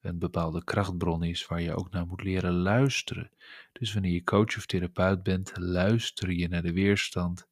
een 0.00 0.18
bepaalde 0.18 0.64
krachtbron 0.64 1.22
is 1.22 1.46
waar 1.46 1.60
je 1.60 1.74
ook 1.74 1.90
naar 1.90 2.06
moet 2.06 2.22
leren 2.22 2.52
luisteren. 2.52 3.30
Dus 3.72 3.92
wanneer 3.92 4.12
je 4.12 4.24
coach 4.24 4.56
of 4.56 4.66
therapeut 4.66 5.22
bent, 5.22 5.52
luister 5.58 6.30
je 6.30 6.48
naar 6.48 6.62
de 6.62 6.72
weerstand 6.72 7.48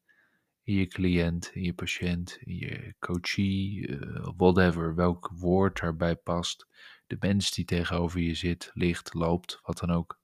in 0.63 0.75
je 0.75 0.87
cliënt, 0.87 1.49
in 1.53 1.63
je 1.63 1.73
patiënt, 1.73 2.37
in 2.39 2.55
je 2.55 2.95
coachie, 2.99 3.87
uh, 3.87 4.29
whatever, 4.37 4.95
welk 4.95 5.29
woord 5.33 5.79
daarbij 5.79 6.15
past. 6.15 6.67
De 7.07 7.17
mens 7.19 7.51
die 7.51 7.65
tegenover 7.65 8.19
je 8.19 8.33
zit, 8.33 8.71
ligt, 8.73 9.13
loopt, 9.13 9.59
wat 9.61 9.77
dan 9.77 9.91
ook, 9.91 10.19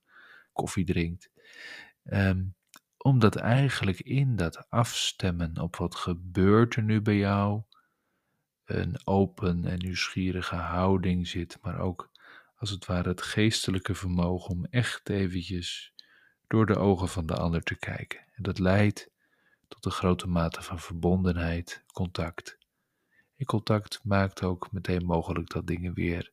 koffie 0.52 0.84
drinkt. 0.84 1.30
Um, 2.04 2.54
omdat 2.96 3.36
eigenlijk 3.36 4.00
in 4.00 4.36
dat 4.36 4.70
afstemmen 4.70 5.58
op 5.60 5.76
wat 5.76 5.94
gebeurt 5.94 6.76
er 6.76 6.82
nu 6.82 7.00
bij 7.00 7.16
jou, 7.16 7.62
een 8.64 9.06
open 9.06 9.64
en 9.64 9.78
nieuwsgierige 9.78 10.54
houding 10.54 11.28
zit, 11.28 11.58
maar 11.62 11.78
ook 11.78 12.10
als 12.56 12.70
het 12.70 12.86
ware 12.86 13.08
het 13.08 13.22
geestelijke 13.22 13.94
vermogen 13.94 14.50
om 14.50 14.64
echt 14.64 15.08
eventjes 15.08 15.92
door 16.46 16.66
de 16.66 16.76
ogen 16.76 17.08
van 17.08 17.26
de 17.26 17.34
ander 17.34 17.62
te 17.62 17.74
kijken. 17.74 18.20
En 18.34 18.42
dat 18.42 18.58
leidt 18.58 19.10
tot 19.68 19.84
een 19.84 19.90
grote 19.90 20.28
mate 20.28 20.62
van 20.62 20.78
verbondenheid, 20.80 21.84
contact. 21.92 22.58
En 23.36 23.46
contact 23.46 24.00
maakt 24.02 24.42
ook 24.42 24.72
meteen 24.72 25.04
mogelijk 25.04 25.50
dat 25.50 25.66
dingen 25.66 25.94
weer 25.94 26.32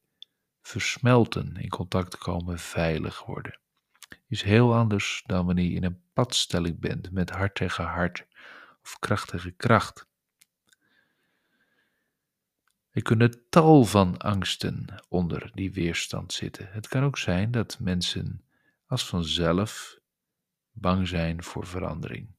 versmelten, 0.62 1.56
in 1.56 1.70
contact 1.70 2.18
komen, 2.18 2.60
veilig 2.60 3.26
worden. 3.26 3.60
Is 4.28 4.42
heel 4.42 4.76
anders 4.76 5.24
dan 5.26 5.46
wanneer 5.46 5.70
je 5.70 5.76
in 5.76 5.84
een 5.84 6.02
padstelling 6.14 6.80
bent 6.80 7.12
met 7.12 7.30
hart 7.30 7.56
tegen 7.56 7.86
hart 7.86 8.26
of 8.84 9.00
kracht 9.00 9.28
tegen 9.28 9.56
kracht. 9.56 10.08
Er 12.94 13.02
kunnen 13.02 13.50
tal 13.50 13.86
van 13.86 14.18
angsten 14.18 15.04
onder 15.10 15.52
die 15.54 15.74
weerstand 15.74 16.34
zitten. 16.34 16.68
Het 16.72 16.88
kan 16.88 17.04
ook 17.04 17.18
zijn 17.18 17.52
dat 17.52 17.80
mensen 17.80 18.44
als 18.86 19.08
vanzelf 19.08 20.00
bang 20.72 21.08
zijn 21.08 21.44
voor 21.44 21.68
verandering 21.68 22.34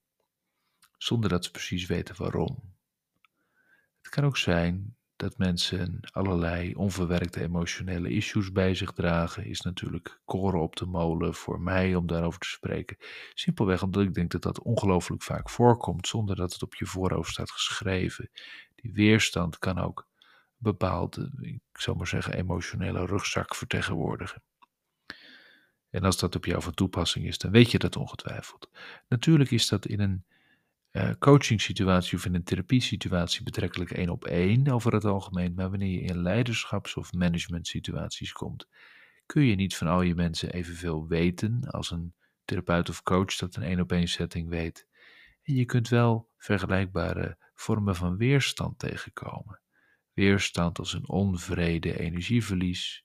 zonder 1.04 1.30
dat 1.30 1.44
ze 1.44 1.50
precies 1.50 1.86
weten 1.86 2.14
waarom. 2.18 2.72
Het 3.98 4.08
kan 4.08 4.24
ook 4.24 4.36
zijn 4.36 4.96
dat 5.16 5.38
mensen 5.38 6.00
allerlei 6.12 6.74
onverwerkte 6.74 7.40
emotionele 7.40 8.10
issues 8.10 8.52
bij 8.52 8.74
zich 8.74 8.92
dragen, 8.92 9.44
is 9.44 9.60
natuurlijk 9.60 10.20
koren 10.24 10.60
op 10.60 10.76
de 10.76 10.86
molen 10.86 11.34
voor 11.34 11.60
mij 11.60 11.94
om 11.94 12.06
daarover 12.06 12.40
te 12.40 12.48
spreken. 12.48 12.96
Simpelweg 13.34 13.82
omdat 13.82 14.02
ik 14.02 14.14
denk 14.14 14.30
dat 14.30 14.42
dat 14.42 14.62
ongelooflijk 14.62 15.22
vaak 15.22 15.50
voorkomt, 15.50 16.06
zonder 16.06 16.36
dat 16.36 16.52
het 16.52 16.62
op 16.62 16.74
je 16.74 16.86
voorhoofd 16.86 17.32
staat 17.32 17.50
geschreven. 17.50 18.30
Die 18.74 18.92
weerstand 18.92 19.58
kan 19.58 19.78
ook 19.78 20.06
bepaalde, 20.64 21.30
ik 21.40 21.60
zou 21.72 21.96
maar 21.96 22.06
zeggen, 22.06 22.34
emotionele 22.34 23.06
rugzak 23.06 23.54
vertegenwoordigen. 23.54 24.42
En 25.90 26.02
als 26.02 26.18
dat 26.18 26.36
op 26.36 26.44
jou 26.44 26.62
van 26.62 26.74
toepassing 26.74 27.26
is, 27.26 27.38
dan 27.38 27.50
weet 27.50 27.70
je 27.70 27.78
dat 27.78 27.96
ongetwijfeld. 27.96 28.70
Natuurlijk 29.08 29.50
is 29.50 29.68
dat 29.68 29.86
in 29.86 30.00
een 30.00 30.24
uh, 30.92 31.10
coaching 31.18 31.60
situatie 31.60 32.18
of 32.18 32.24
in 32.24 32.34
een 32.34 32.44
therapiesituatie 32.44 33.42
betrekkelijk 33.42 33.90
één 33.90 34.08
op 34.08 34.24
één 34.24 34.68
over 34.68 34.92
het 34.92 35.04
algemeen, 35.04 35.54
maar 35.54 35.70
wanneer 35.70 36.00
je 36.00 36.00
in 36.00 36.22
leiderschaps- 36.22 36.96
of 36.96 37.12
management 37.12 37.66
situaties 37.66 38.32
komt, 38.32 38.68
kun 39.26 39.42
je 39.42 39.54
niet 39.54 39.76
van 39.76 39.86
al 39.86 40.02
je 40.02 40.14
mensen 40.14 40.52
evenveel 40.52 41.06
weten 41.06 41.70
als 41.70 41.90
een 41.90 42.14
therapeut 42.44 42.88
of 42.88 43.02
coach 43.02 43.36
dat 43.36 43.56
een 43.56 43.62
één 43.62 43.80
op 43.80 43.92
één 43.92 44.08
setting 44.08 44.48
weet. 44.48 44.86
En 45.42 45.54
je 45.54 45.64
kunt 45.64 45.88
wel 45.88 46.28
vergelijkbare 46.36 47.38
vormen 47.54 47.94
van 47.94 48.16
weerstand 48.16 48.78
tegenkomen. 48.78 49.60
Weerstand 50.14 50.78
als 50.78 50.92
een 50.92 51.08
onvrede, 51.08 51.98
energieverlies, 51.98 53.04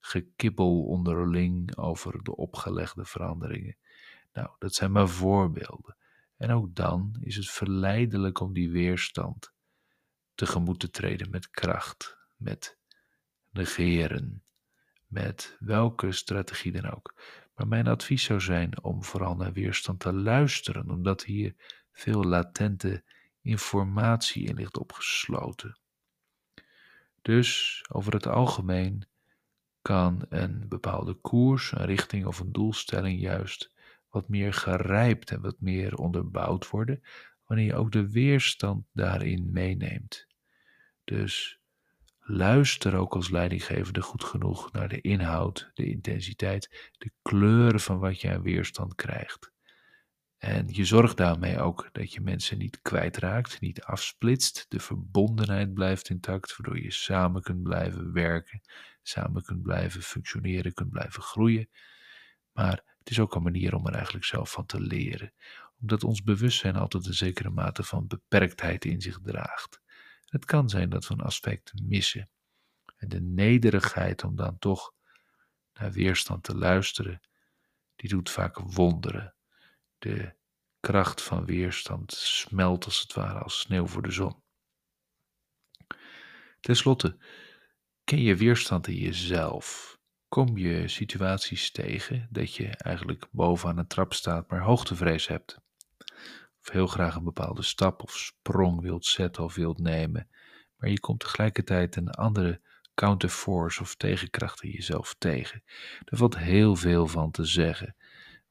gekibbel 0.00 0.84
onderling 0.84 1.76
over 1.76 2.22
de 2.22 2.36
opgelegde 2.36 3.04
veranderingen. 3.04 3.76
Nou, 4.32 4.50
dat 4.58 4.74
zijn 4.74 4.92
maar 4.92 5.08
voorbeelden. 5.08 5.96
En 6.36 6.50
ook 6.50 6.74
dan 6.74 7.16
is 7.20 7.36
het 7.36 7.50
verleidelijk 7.50 8.40
om 8.40 8.52
die 8.52 8.70
weerstand 8.70 9.52
tegemoet 10.34 10.80
te 10.80 10.90
treden 10.90 11.30
met 11.30 11.50
kracht, 11.50 12.18
met 12.36 12.78
negeren, 13.50 14.42
met 15.06 15.56
welke 15.58 16.12
strategie 16.12 16.72
dan 16.72 16.90
ook. 16.90 17.14
Maar 17.54 17.68
mijn 17.68 17.86
advies 17.86 18.24
zou 18.24 18.40
zijn 18.40 18.82
om 18.82 19.04
vooral 19.04 19.36
naar 19.36 19.52
weerstand 19.52 20.00
te 20.00 20.12
luisteren, 20.12 20.90
omdat 20.90 21.24
hier 21.24 21.54
veel 21.92 22.24
latente 22.24 23.04
informatie 23.42 24.48
in 24.48 24.54
ligt 24.54 24.78
opgesloten. 24.78 25.78
Dus 27.22 27.84
over 27.92 28.12
het 28.12 28.26
algemeen 28.26 29.06
kan 29.82 30.26
een 30.28 30.68
bepaalde 30.68 31.14
koers, 31.14 31.72
een 31.72 31.84
richting 31.84 32.26
of 32.26 32.38
een 32.40 32.52
doelstelling 32.52 33.20
juist 33.20 33.72
wat 34.10 34.28
meer 34.28 34.52
gerijpt 34.52 35.30
en 35.30 35.40
wat 35.40 35.56
meer 35.60 35.94
onderbouwd 35.94 36.70
worden, 36.70 37.02
wanneer 37.46 37.66
je 37.66 37.74
ook 37.74 37.92
de 37.92 38.10
weerstand 38.10 38.84
daarin 38.92 39.52
meeneemt. 39.52 40.26
Dus 41.04 41.58
luister 42.20 42.94
ook 42.94 43.14
als 43.14 43.30
leidinggevende 43.30 44.02
goed 44.02 44.24
genoeg 44.24 44.72
naar 44.72 44.88
de 44.88 45.00
inhoud, 45.00 45.70
de 45.74 45.86
intensiteit, 45.86 46.92
de 46.98 47.10
kleuren 47.22 47.80
van 47.80 47.98
wat 47.98 48.20
je 48.20 48.30
aan 48.30 48.42
weerstand 48.42 48.94
krijgt. 48.94 49.52
En 50.38 50.68
je 50.68 50.84
zorgt 50.84 51.16
daarmee 51.16 51.60
ook 51.60 51.88
dat 51.92 52.12
je 52.12 52.20
mensen 52.20 52.58
niet 52.58 52.80
kwijtraakt, 52.82 53.60
niet 53.60 53.82
afsplitst. 53.82 54.66
De 54.68 54.80
verbondenheid 54.80 55.74
blijft 55.74 56.10
intact, 56.10 56.56
waardoor 56.56 56.82
je 56.82 56.92
samen 56.92 57.42
kunt 57.42 57.62
blijven 57.62 58.12
werken, 58.12 58.60
samen 59.02 59.42
kunt 59.42 59.62
blijven 59.62 60.02
functioneren, 60.02 60.72
kunt 60.72 60.90
blijven 60.90 61.22
groeien. 61.22 61.68
Maar 62.52 62.82
het 62.98 63.10
is 63.10 63.20
ook 63.20 63.34
een 63.34 63.42
manier 63.42 63.74
om 63.74 63.86
er 63.86 63.94
eigenlijk 63.94 64.24
zelf 64.24 64.50
van 64.50 64.66
te 64.66 64.80
leren, 64.80 65.32
omdat 65.80 66.04
ons 66.04 66.22
bewustzijn 66.22 66.76
altijd 66.76 67.06
een 67.06 67.14
zekere 67.14 67.50
mate 67.50 67.82
van 67.82 68.06
beperktheid 68.06 68.84
in 68.84 69.00
zich 69.00 69.18
draagt. 69.22 69.80
Het 70.24 70.44
kan 70.44 70.68
zijn 70.68 70.88
dat 70.88 71.06
we 71.06 71.14
een 71.14 71.20
aspect 71.20 71.72
missen. 71.82 72.28
En 72.96 73.08
de 73.08 73.20
nederigheid 73.20 74.24
om 74.24 74.36
dan 74.36 74.58
toch 74.58 74.92
naar 75.72 75.92
weerstand 75.92 76.42
te 76.42 76.56
luisteren, 76.56 77.20
die 77.96 78.08
doet 78.08 78.30
vaak 78.30 78.58
wonderen. 78.58 79.34
De 79.98 80.34
kracht 80.80 81.22
van 81.22 81.44
weerstand 81.44 82.12
smelt 82.12 82.84
als 82.84 83.00
het 83.00 83.12
ware 83.12 83.38
als 83.38 83.60
sneeuw 83.60 83.86
voor 83.86 84.02
de 84.02 84.10
zon. 84.10 84.42
Ten 86.60 86.76
slotte, 86.76 87.18
ken 88.04 88.22
je 88.22 88.36
weerstand 88.36 88.86
in 88.86 88.94
jezelf? 88.94 89.98
Kom 90.28 90.58
je 90.58 90.88
situaties 90.88 91.70
tegen 91.70 92.28
dat 92.30 92.54
je 92.54 92.66
eigenlijk 92.66 93.26
bovenaan 93.30 93.78
een 93.78 93.86
trap 93.86 94.14
staat, 94.14 94.50
maar 94.50 94.60
hoogtevrees 94.60 95.26
hebt? 95.26 95.60
Of 96.60 96.70
heel 96.70 96.86
graag 96.86 97.14
een 97.14 97.24
bepaalde 97.24 97.62
stap 97.62 98.02
of 98.02 98.16
sprong 98.16 98.80
wilt 98.80 99.06
zetten 99.06 99.44
of 99.44 99.54
wilt 99.54 99.78
nemen, 99.78 100.28
maar 100.76 100.90
je 100.90 101.00
komt 101.00 101.20
tegelijkertijd 101.20 101.96
een 101.96 102.10
andere 102.10 102.60
counterforce 102.94 103.80
of 103.80 103.94
tegenkracht 103.94 104.62
in 104.62 104.70
jezelf 104.70 105.14
tegen. 105.18 105.62
Daar 106.04 106.18
valt 106.18 106.38
heel 106.38 106.76
veel 106.76 107.06
van 107.06 107.30
te 107.30 107.44
zeggen. 107.44 107.96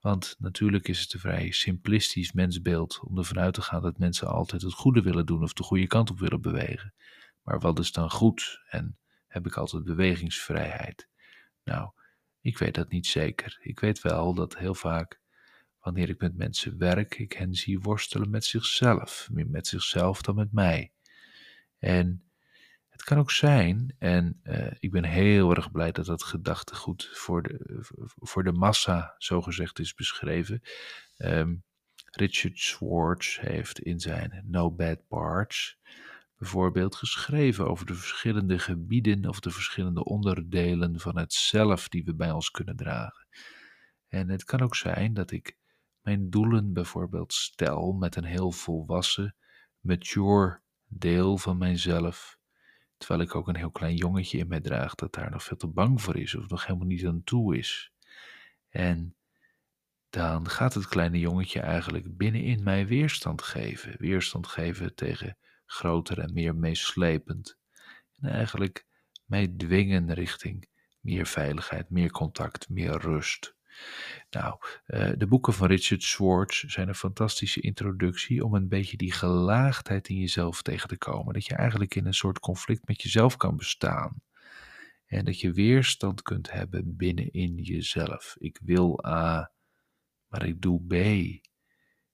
Want 0.08 0.36
natuurlijk 0.40 0.88
is 0.88 1.00
het 1.00 1.14
een 1.14 1.20
vrij 1.20 1.52
simplistisch 1.52 2.32
mensbeeld 2.32 3.00
om 3.04 3.18
ervan 3.18 3.40
uit 3.40 3.54
te 3.54 3.62
gaan 3.62 3.82
dat 3.82 3.98
mensen 3.98 4.28
altijd 4.28 4.62
het 4.62 4.74
goede 4.74 5.02
willen 5.02 5.26
doen 5.26 5.44
of 5.44 5.54
de 5.54 5.64
goede 5.64 5.88
kant 5.88 6.10
op 6.10 6.20
willen 6.20 6.42
bewegen. 6.42 6.94
Maar 7.42 7.60
wat 7.60 7.80
is 7.80 7.92
dan 7.92 8.12
goed 8.12 8.62
en 8.70 8.98
heb 9.28 9.46
ik 9.46 9.56
altijd 9.56 9.84
bewegingsvrijheid? 9.84 11.10
Nou, 11.64 11.92
ik 12.42 12.58
weet 12.58 12.76
dat 12.76 12.90
niet 12.90 13.08
zeker. 13.08 13.58
Ik 13.62 13.80
weet 13.80 14.02
wel 14.02 14.34
dat 14.34 14.58
heel 14.58 14.76
vaak, 14.76 15.22
wanneer 15.80 16.10
ik 16.10 16.22
met 16.22 16.38
mensen 16.38 16.78
werk, 16.78 17.18
ik 17.18 17.34
hen 17.34 17.54
zie 17.54 17.80
worstelen 17.80 18.30
met 18.30 18.46
zichzelf, 18.46 19.28
meer 19.32 19.50
met 19.50 19.68
zichzelf 19.68 20.22
dan 20.22 20.36
met 20.36 20.52
mij. 20.52 20.92
En 21.80 22.27
het 22.98 23.06
kan 23.06 23.18
ook 23.18 23.32
zijn, 23.32 23.96
en 24.00 24.40
uh, 24.44 24.72
ik 24.80 24.92
ben 24.92 25.04
heel 25.04 25.56
erg 25.56 25.72
blij 25.72 25.92
dat 25.92 26.06
dat 26.06 26.24
gedachtegoed 26.24 27.10
voor 27.14 27.44
de, 27.44 27.80
voor 28.06 28.44
de 28.44 28.52
massa, 28.52 29.16
zogezegd, 29.18 29.80
is 29.80 29.94
beschreven. 29.94 30.62
Um, 31.18 31.64
Richard 32.12 32.60
Schwartz 32.60 33.40
heeft 33.40 33.80
in 33.80 34.00
zijn 34.00 34.44
No 34.46 34.72
Bad 34.72 35.08
Parts 35.08 35.78
bijvoorbeeld 36.38 36.96
geschreven 36.96 37.68
over 37.68 37.86
de 37.86 37.94
verschillende 37.94 38.60
gebieden 38.60 39.26
of 39.26 39.40
de 39.40 39.52
verschillende 39.52 40.04
onderdelen 40.04 41.00
van 41.00 41.18
het 41.18 41.34
zelf 41.34 41.90
die 41.90 42.04
we 42.04 42.16
bij 42.16 42.32
ons 42.32 42.52
kunnen 42.52 42.76
dragen. 42.76 43.28
En 44.08 44.30
het 44.30 44.44
kan 44.44 44.62
ook 44.62 44.76
zijn 44.76 45.14
dat 45.14 45.32
ik 45.32 45.58
mijn 46.02 46.30
doelen 46.30 46.74
bijvoorbeeld 46.74 47.34
stel 47.34 47.92
met 47.92 48.16
een 48.16 48.24
heel 48.24 48.52
volwassen, 48.52 49.36
mature 49.80 50.62
deel 50.88 51.38
van 51.38 51.58
mijzelf 51.58 52.37
Terwijl 52.98 53.22
ik 53.22 53.36
ook 53.36 53.48
een 53.48 53.56
heel 53.56 53.72
klein 53.72 53.96
jongetje 53.96 54.38
in 54.38 54.48
mij 54.48 54.62
draag 54.62 54.96
dat 54.96 55.14
daar 55.14 55.32
nog 55.32 55.44
veel 55.44 55.58
te 55.58 55.68
bang 55.68 56.02
voor 56.02 56.18
is 56.18 56.36
of 56.36 56.48
nog 56.48 56.66
helemaal 56.66 56.88
niet 56.88 57.06
aan 57.06 57.24
toe 57.24 57.58
is. 57.58 57.92
En 58.70 59.16
dan 60.10 60.50
gaat 60.50 60.74
het 60.74 60.88
kleine 60.88 61.20
jongetje 61.20 61.60
eigenlijk 61.60 62.18
binnenin 62.18 62.64
mij 62.64 62.88
weerstand 62.88 63.42
geven. 63.42 63.96
Weerstand 63.98 64.48
geven 64.48 64.96
tegen 64.96 65.38
groter 65.66 66.20
en 66.20 66.34
meer 66.34 66.56
meeslepend. 66.56 67.58
En 68.16 68.30
eigenlijk 68.30 68.86
mij 69.26 69.48
dwingen 69.48 70.14
richting 70.14 70.68
meer 71.00 71.26
veiligheid, 71.26 71.90
meer 71.90 72.12
contact, 72.12 72.70
meer 72.70 72.98
rust. 72.98 73.57
Nou, 74.30 74.58
uh, 74.88 75.10
de 75.18 75.28
boeken 75.28 75.54
van 75.54 75.68
Richard 75.68 76.04
Schwartz 76.04 76.64
zijn 76.64 76.88
een 76.88 76.96
fantastische 76.96 77.62
introductie 77.62 78.46
om 78.46 78.56
een 78.56 78.68
beetje 78.68 78.98
die 78.98 79.12
gelaagdheid 79.12 80.10
in 80.10 80.18
jezelf 80.18 80.62
tegen 80.62 80.88
te 80.88 80.98
komen. 80.98 81.34
Dat 81.34 81.46
je 81.46 81.56
eigenlijk 81.56 81.96
in 81.96 82.06
een 82.06 82.14
soort 82.14 82.40
conflict 82.40 82.88
met 82.88 83.02
jezelf 83.02 83.38
kan 83.38 83.58
bestaan. 83.58 84.22
En 85.06 85.26
dat 85.26 85.40
je 85.40 85.52
weerstand 85.52 86.22
kunt 86.22 86.52
hebben 86.52 86.96
binnenin 86.96 87.56
jezelf. 87.56 88.36
Ik 88.38 88.60
wil 88.64 89.06
A, 89.06 89.52
maar 90.28 90.46
ik 90.46 90.62
doe 90.62 90.86
B. 90.88 90.94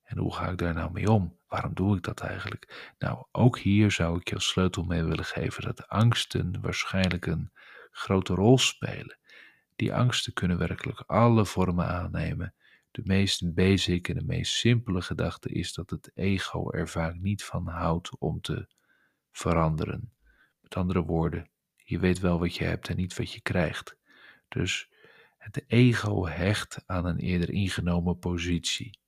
En 0.03 0.17
hoe 0.17 0.33
ga 0.33 0.49
ik 0.49 0.57
daar 0.57 0.73
nou 0.73 0.91
mee 0.91 1.11
om? 1.11 1.39
Waarom 1.47 1.73
doe 1.73 1.97
ik 1.97 2.03
dat 2.03 2.19
eigenlijk? 2.19 2.93
Nou, 2.97 3.25
ook 3.31 3.59
hier 3.59 3.91
zou 3.91 4.19
ik 4.19 4.29
je 4.29 4.35
als 4.35 4.47
sleutel 4.47 4.83
mee 4.83 5.03
willen 5.03 5.25
geven 5.25 5.63
dat 5.63 5.87
angsten 5.87 6.61
waarschijnlijk 6.61 7.25
een 7.25 7.51
grote 7.91 8.33
rol 8.33 8.57
spelen. 8.57 9.17
Die 9.75 9.93
angsten 9.93 10.33
kunnen 10.33 10.57
werkelijk 10.57 11.03
alle 11.07 11.45
vormen 11.45 11.87
aannemen. 11.87 12.53
De 12.91 13.01
meest 13.05 13.53
basic 13.53 14.07
en 14.07 14.15
de 14.15 14.23
meest 14.23 14.53
simpele 14.53 15.01
gedachte 15.01 15.49
is 15.49 15.73
dat 15.73 15.89
het 15.89 16.11
ego 16.13 16.71
er 16.71 16.89
vaak 16.89 17.15
niet 17.15 17.43
van 17.43 17.67
houdt 17.67 18.17
om 18.17 18.41
te 18.41 18.67
veranderen. 19.31 20.11
Met 20.61 20.75
andere 20.75 21.01
woorden, 21.01 21.49
je 21.75 21.99
weet 21.99 22.19
wel 22.19 22.39
wat 22.39 22.55
je 22.55 22.63
hebt 22.63 22.89
en 22.89 22.95
niet 22.95 23.17
wat 23.17 23.31
je 23.31 23.41
krijgt. 23.41 23.97
Dus 24.47 24.89
het 25.37 25.63
ego 25.67 26.25
hecht 26.27 26.83
aan 26.85 27.05
een 27.05 27.19
eerder 27.19 27.49
ingenomen 27.49 28.19
positie. 28.19 28.99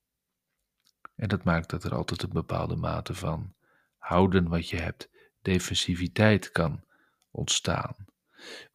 En 1.16 1.28
dat 1.28 1.44
maakt 1.44 1.70
dat 1.70 1.84
er 1.84 1.96
altijd 1.96 2.24
een 2.24 2.30
bepaalde 2.30 2.76
mate 2.76 3.14
van 3.14 3.54
houden 3.98 4.48
wat 4.48 4.70
je 4.70 4.78
hebt, 4.78 5.10
defensiviteit 5.42 6.52
kan 6.52 6.84
ontstaan. 7.32 8.05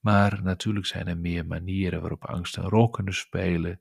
Maar 0.00 0.42
natuurlijk 0.42 0.86
zijn 0.86 1.06
er 1.06 1.18
meer 1.18 1.46
manieren 1.46 2.00
waarop 2.00 2.24
angst 2.24 2.56
een 2.56 2.68
rol 2.68 2.90
kunnen 2.90 3.14
spelen. 3.14 3.80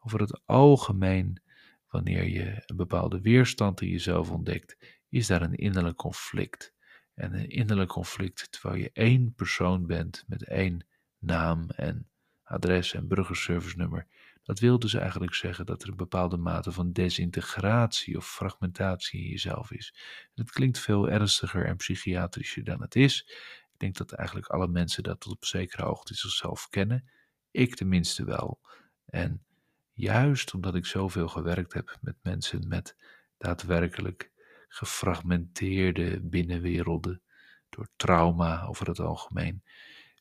Over 0.00 0.20
het 0.20 0.40
algemeen, 0.44 1.42
wanneer 1.88 2.24
je 2.28 2.62
een 2.66 2.76
bepaalde 2.76 3.20
weerstand 3.20 3.80
in 3.80 3.88
jezelf 3.88 4.30
ontdekt, 4.30 4.76
is 5.08 5.26
daar 5.26 5.42
een 5.42 5.54
innerlijk 5.54 5.96
conflict. 5.96 6.74
En 7.14 7.34
een 7.34 7.48
innerlijk 7.48 7.90
conflict 7.90 8.52
terwijl 8.52 8.80
je 8.82 8.90
één 8.92 9.34
persoon 9.34 9.86
bent 9.86 10.24
met 10.26 10.44
één 10.44 10.86
naam 11.18 11.70
en 11.70 12.08
adres 12.42 12.94
en 12.94 13.08
burgerservice 13.08 13.76
nummer. 13.76 14.06
Dat 14.42 14.58
wil 14.58 14.78
dus 14.78 14.94
eigenlijk 14.94 15.34
zeggen 15.34 15.66
dat 15.66 15.82
er 15.82 15.88
een 15.88 15.96
bepaalde 15.96 16.36
mate 16.36 16.72
van 16.72 16.92
desintegratie 16.92 18.16
of 18.16 18.30
fragmentatie 18.30 19.20
in 19.20 19.28
jezelf 19.28 19.70
is. 19.70 19.94
Het 20.34 20.50
klinkt 20.50 20.78
veel 20.78 21.10
ernstiger 21.10 21.66
en 21.66 21.76
psychiatrischer 21.76 22.64
dan 22.64 22.80
het 22.80 22.96
is. 22.96 23.28
Ik 23.76 23.82
denk 23.82 23.96
dat 23.96 24.12
eigenlijk 24.12 24.48
alle 24.48 24.68
mensen 24.68 25.02
dat 25.02 25.20
tot 25.20 25.32
op 25.32 25.44
zekere 25.44 25.82
hoogte 25.82 26.14
zichzelf 26.14 26.68
kennen. 26.68 27.10
Ik 27.50 27.74
tenminste 27.74 28.24
wel. 28.24 28.60
En 29.04 29.44
juist 29.92 30.54
omdat 30.54 30.74
ik 30.74 30.86
zoveel 30.86 31.28
gewerkt 31.28 31.72
heb 31.72 31.98
met 32.00 32.16
mensen 32.22 32.68
met 32.68 32.96
daadwerkelijk 33.38 34.30
gefragmenteerde 34.68 36.20
binnenwerelden, 36.20 37.22
door 37.68 37.88
trauma 37.96 38.64
over 38.64 38.86
het 38.86 39.00
algemeen, 39.00 39.62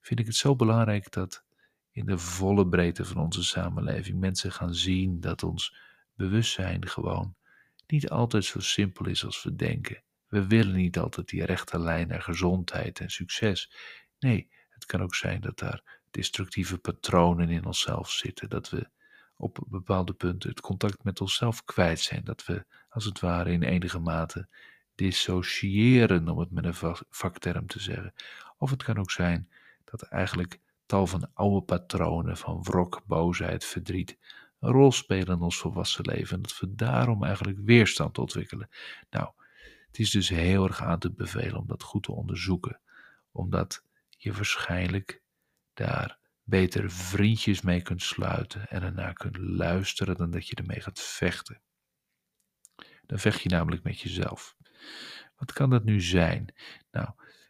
vind 0.02 0.20
ik 0.20 0.26
het 0.26 0.36
zo 0.36 0.56
belangrijk 0.56 1.12
dat 1.12 1.44
in 1.92 2.06
de 2.06 2.18
volle 2.18 2.68
breedte 2.68 3.06
van 3.06 3.18
onze 3.18 3.44
samenleving 3.44 4.20
mensen 4.20 4.52
gaan 4.52 4.74
zien 4.74 5.20
dat 5.20 5.44
ons 5.44 5.76
bewustzijn 6.14 6.88
gewoon 6.88 7.36
niet 7.88 8.10
altijd 8.10 8.46
zo 8.46 8.60
simpel 8.60 9.08
is 9.08 9.26
als 9.26 9.44
we 9.44 9.56
denken. 9.56 10.04
We 10.28 10.48
willen 10.48 10.76
niet 10.76 10.98
altijd 10.98 11.30
die 11.30 11.46
rechte 11.46 11.80
lijn 11.80 12.08
naar 12.08 12.22
gezondheid 12.22 13.00
en 13.00 13.10
succes. 13.10 13.72
Nee, 14.20 14.50
het 14.70 14.86
kan 14.86 15.02
ook 15.02 15.16
zijn 15.16 15.42
dat 15.42 15.60
daar 15.60 16.02
destructieve 16.12 16.78
patronen 16.78 17.50
in 17.50 17.66
onszelf 17.66 18.10
zitten, 18.12 18.50
dat 18.50 18.70
we 18.70 18.90
op 19.38 19.60
bepaalde 19.68 20.14
punten 20.14 20.50
het 20.50 20.62
contact 20.62 21.04
met 21.04 21.22
onszelf 21.22 21.64
kwijt 21.64 22.00
zijn, 22.00 22.24
dat 22.24 22.46
we 22.46 22.66
als 22.90 23.06
het 23.06 23.20
ware 23.20 23.52
in 23.52 23.64
enige 23.64 24.00
mate 24.00 24.48
dissociëren, 24.96 26.30
om 26.30 26.40
het 26.40 26.52
met 26.52 26.66
een 26.66 26.96
vakterm 27.10 27.68
te 27.68 27.80
zeggen. 27.80 28.14
Of 28.58 28.70
het 28.70 28.84
kan 28.84 28.98
ook 28.98 29.12
zijn 29.12 29.50
dat 29.84 30.02
eigenlijk 30.02 30.60
tal 30.86 31.08
van 31.08 31.30
oude 31.34 31.66
patronen 31.66 32.38
van 32.38 32.64
wrok, 32.64 33.02
boosheid, 33.06 33.66
verdriet 33.66 34.18
een 34.60 34.72
rol 34.72 34.92
spelen 34.92 35.36
in 35.36 35.42
ons 35.42 35.58
volwassen 35.58 36.06
leven 36.06 36.36
en 36.36 36.42
dat 36.42 36.60
we 36.60 36.76
daarom 36.76 37.24
eigenlijk 37.24 37.58
weerstand 37.64 38.18
ontwikkelen. 38.18 38.70
Nou, 39.10 39.30
het 39.96 40.06
is 40.06 40.12
dus 40.12 40.30
heel 40.30 40.68
erg 40.68 40.82
aan 40.82 41.00
te 41.00 41.12
bevelen 41.12 41.58
om 41.58 41.68
dat 41.68 41.84
goed 41.84 42.04
te 42.04 42.12
onderzoeken, 42.12 42.82
omdat 43.32 43.84
je 44.10 44.34
waarschijnlijk 44.34 45.22
daar 45.74 46.18
beter 46.44 46.92
vriendjes 46.92 47.62
mee 47.62 47.82
kunt 47.82 48.02
sluiten 48.02 48.68
en 48.70 48.84
ernaar 48.84 49.14
kunt 49.14 49.38
luisteren 49.38 50.16
dan 50.16 50.32
dat 50.32 50.48
je 50.48 50.56
ermee 50.56 50.82
gaat 50.82 51.00
vechten. 51.00 51.62
Dan 53.06 53.20
vecht 53.20 53.42
je 53.42 53.50
namelijk 53.50 53.84
met 53.84 54.00
jezelf. 54.00 54.56
Wat 55.36 55.54
kan 55.54 55.70
dat 55.70 55.84
nu 55.84 56.02
zijn? 56.02 56.54
Nou, 56.92 57.10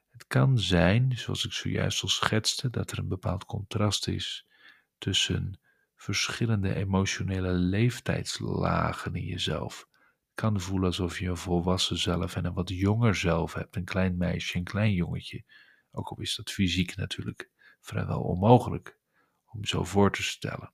het 0.10 0.28
kan 0.28 0.60
zijn, 0.60 1.18
zoals 1.18 1.46
ik 1.46 1.54
zojuist 1.54 2.02
al 2.02 2.10
schetste, 2.10 2.70
dat 2.70 2.92
er 2.92 2.98
een 2.98 3.08
bepaald 3.08 3.46
contrast 3.46 4.08
is 4.08 4.48
tussen 4.98 5.60
verschillende 5.96 6.76
emotionele 6.76 7.52
leeftijdslagen 7.52 9.16
in 9.16 9.26
jezelf 9.26 9.88
kan 10.36 10.62
voelen 10.62 10.88
alsof 10.88 11.20
je 11.20 11.28
een 11.30 11.38
volwassen 11.38 11.98
zelf 11.98 12.36
en 12.36 12.46
een 12.46 12.54
wat 12.54 12.70
jonger 12.70 13.16
zelf 13.16 13.54
hebt. 13.54 13.76
Een 13.76 13.86
klein 13.86 14.18
meisje, 14.18 14.58
een 14.58 14.64
klein 14.64 14.94
jongetje. 14.94 15.44
Ook 15.92 16.10
al 16.10 16.20
is 16.20 16.36
dat 16.36 16.52
fysiek 16.52 16.96
natuurlijk 16.96 17.50
vrijwel 17.80 18.22
onmogelijk 18.22 19.00
om 19.46 19.66
zo 19.66 19.84
voor 19.84 20.12
te 20.12 20.24
stellen. 20.24 20.74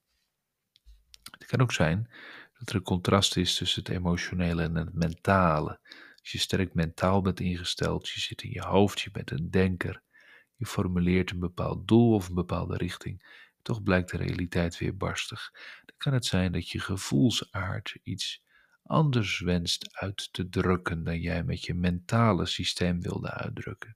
Het 1.32 1.46
kan 1.46 1.62
ook 1.62 1.72
zijn 1.72 2.12
dat 2.58 2.70
er 2.70 2.76
een 2.76 2.82
contrast 2.82 3.38
is 3.38 3.56
tussen 3.56 3.84
het 3.84 3.92
emotionele 3.92 4.64
en 4.64 4.76
het 4.76 4.94
mentale. 4.94 5.80
Als 6.20 6.32
je 6.32 6.38
sterk 6.38 6.74
mentaal 6.74 7.22
bent 7.22 7.40
ingesteld, 7.40 8.10
je 8.10 8.20
zit 8.20 8.42
in 8.42 8.50
je 8.50 8.62
hoofd, 8.62 9.02
je 9.02 9.12
bent 9.12 9.32
een 9.32 9.50
denker, 9.50 10.04
je 10.56 10.66
formuleert 10.66 11.32
een 11.32 11.40
bepaald 11.40 11.88
doel 11.88 12.14
of 12.14 12.28
een 12.28 12.36
bepaalde 12.36 12.78
richting, 12.78 13.48
toch 13.62 13.84
blijkt 13.84 14.12
de 14.12 14.18
realiteit 14.18 14.78
weer 14.78 14.98
barstig. 14.98 15.52
Dan 15.86 15.96
kan 15.98 16.14
het 16.14 16.26
zijn 16.26 16.52
dat 16.52 16.70
je 16.70 16.80
gevoelsaard 16.80 18.00
iets 18.04 18.44
anders 18.92 19.40
wenst 19.40 19.98
uit 19.98 20.34
te 20.34 20.50
drukken 20.50 21.04
dan 21.04 21.20
jij 21.20 21.44
met 21.44 21.66
je 21.66 21.74
mentale 21.74 22.46
systeem 22.46 23.02
wilde 23.02 23.32
uitdrukken. 23.32 23.96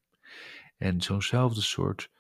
En 0.78 1.02
zo'nzelfde 1.02 1.62
soort 1.62 2.12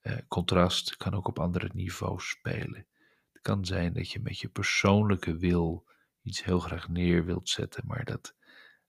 eh, 0.00 0.16
contrast 0.28 0.96
kan 0.96 1.14
ook 1.14 1.28
op 1.28 1.38
andere 1.38 1.70
niveaus 1.72 2.28
spelen. 2.28 2.86
Het 3.32 3.42
kan 3.42 3.64
zijn 3.64 3.92
dat 3.92 4.10
je 4.10 4.20
met 4.20 4.38
je 4.38 4.48
persoonlijke 4.48 5.36
wil 5.36 5.86
iets 6.22 6.44
heel 6.44 6.58
graag 6.58 6.88
neer 6.88 7.24
wilt 7.24 7.48
zetten, 7.48 7.82
maar 7.86 8.04
dat 8.04 8.34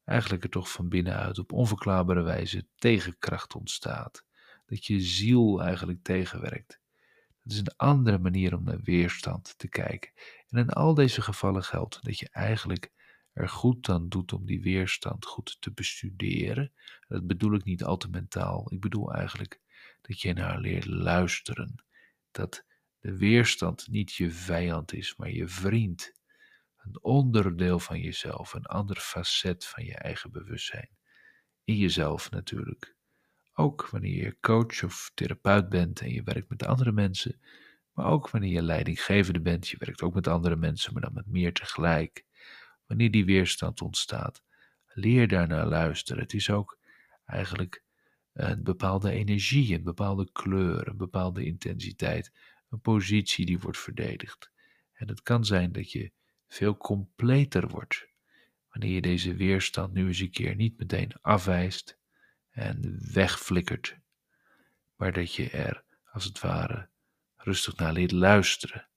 eigenlijk 0.05 0.43
er 0.43 0.49
toch 0.49 0.71
van 0.71 0.89
binnenuit 0.89 1.39
op 1.39 1.51
onverklaarbare 1.51 2.21
wijze 2.21 2.65
tegenkracht 2.75 3.55
ontstaat. 3.55 4.25
Dat 4.65 4.85
je 4.85 5.01
ziel 5.01 5.61
eigenlijk 5.61 6.03
tegenwerkt. 6.03 6.79
Dat 7.43 7.53
is 7.53 7.59
een 7.59 7.75
andere 7.77 8.17
manier 8.17 8.55
om 8.55 8.63
naar 8.63 8.81
weerstand 8.81 9.57
te 9.57 9.67
kijken. 9.67 10.11
En 10.49 10.57
in 10.57 10.69
al 10.69 10.93
deze 10.93 11.21
gevallen 11.21 11.63
geldt 11.63 12.03
dat 12.03 12.19
je 12.19 12.29
eigenlijk 12.31 12.91
er 13.39 13.49
goed 13.49 13.89
aan 13.89 14.09
doet 14.09 14.33
om 14.33 14.45
die 14.45 14.61
weerstand 14.61 15.25
goed 15.25 15.57
te 15.59 15.71
bestuderen. 15.71 16.71
Dat 17.07 17.27
bedoel 17.27 17.53
ik 17.53 17.63
niet 17.63 17.83
al 17.83 17.97
te 17.97 18.09
mentaal. 18.09 18.67
Ik 18.73 18.79
bedoel 18.79 19.13
eigenlijk 19.13 19.59
dat 20.01 20.21
je 20.21 20.33
naar 20.33 20.59
leert 20.59 20.85
luisteren. 20.85 21.83
Dat 22.31 22.65
de 22.99 23.17
weerstand 23.17 23.87
niet 23.87 24.13
je 24.13 24.31
vijand 24.31 24.93
is, 24.93 25.15
maar 25.15 25.31
je 25.31 25.47
vriend. 25.47 26.13
Een 26.77 27.03
onderdeel 27.03 27.79
van 27.79 27.99
jezelf, 27.99 28.53
een 28.53 28.65
ander 28.65 28.95
facet 28.95 29.65
van 29.65 29.85
je 29.85 29.95
eigen 29.95 30.31
bewustzijn. 30.31 30.89
In 31.63 31.75
jezelf 31.75 32.31
natuurlijk. 32.31 32.95
Ook 33.53 33.89
wanneer 33.89 34.23
je 34.23 34.37
coach 34.41 34.83
of 34.83 35.11
therapeut 35.13 35.69
bent 35.69 36.01
en 36.01 36.13
je 36.13 36.23
werkt 36.23 36.49
met 36.49 36.65
andere 36.65 36.91
mensen, 36.91 37.39
maar 37.93 38.05
ook 38.05 38.29
wanneer 38.29 38.51
je 38.51 38.61
leidinggevende 38.61 39.41
bent, 39.41 39.67
je 39.67 39.77
werkt 39.77 40.01
ook 40.01 40.13
met 40.13 40.27
andere 40.27 40.55
mensen, 40.55 40.93
maar 40.93 41.01
dan 41.01 41.13
met 41.13 41.27
meer 41.27 41.53
tegelijk. 41.53 42.27
Wanneer 42.89 43.11
die 43.11 43.25
weerstand 43.25 43.81
ontstaat, 43.81 44.43
leer 44.87 45.27
daarnaar 45.27 45.67
luisteren. 45.67 46.21
Het 46.21 46.33
is 46.33 46.49
ook 46.49 46.77
eigenlijk 47.25 47.83
een 48.33 48.63
bepaalde 48.63 49.11
energie, 49.11 49.75
een 49.75 49.83
bepaalde 49.83 50.29
kleur, 50.31 50.87
een 50.87 50.97
bepaalde 50.97 51.45
intensiteit, 51.45 52.31
een 52.69 52.81
positie 52.81 53.45
die 53.45 53.59
wordt 53.59 53.77
verdedigd. 53.77 54.51
En 54.93 55.07
het 55.07 55.21
kan 55.21 55.45
zijn 55.45 55.71
dat 55.71 55.91
je 55.91 56.11
veel 56.47 56.77
completer 56.77 57.67
wordt 57.67 58.07
wanneer 58.69 58.93
je 58.93 59.01
deze 59.01 59.35
weerstand 59.35 59.93
nu 59.93 60.07
eens 60.07 60.19
een 60.19 60.31
keer 60.31 60.55
niet 60.55 60.77
meteen 60.77 61.13
afwijst 61.21 61.97
en 62.49 62.99
wegflikkert, 63.13 63.97
maar 64.95 65.13
dat 65.13 65.33
je 65.33 65.49
er 65.49 65.83
als 66.11 66.23
het 66.23 66.39
ware 66.39 66.89
rustig 67.35 67.75
naar 67.75 67.93
leert 67.93 68.11
luisteren, 68.11 68.87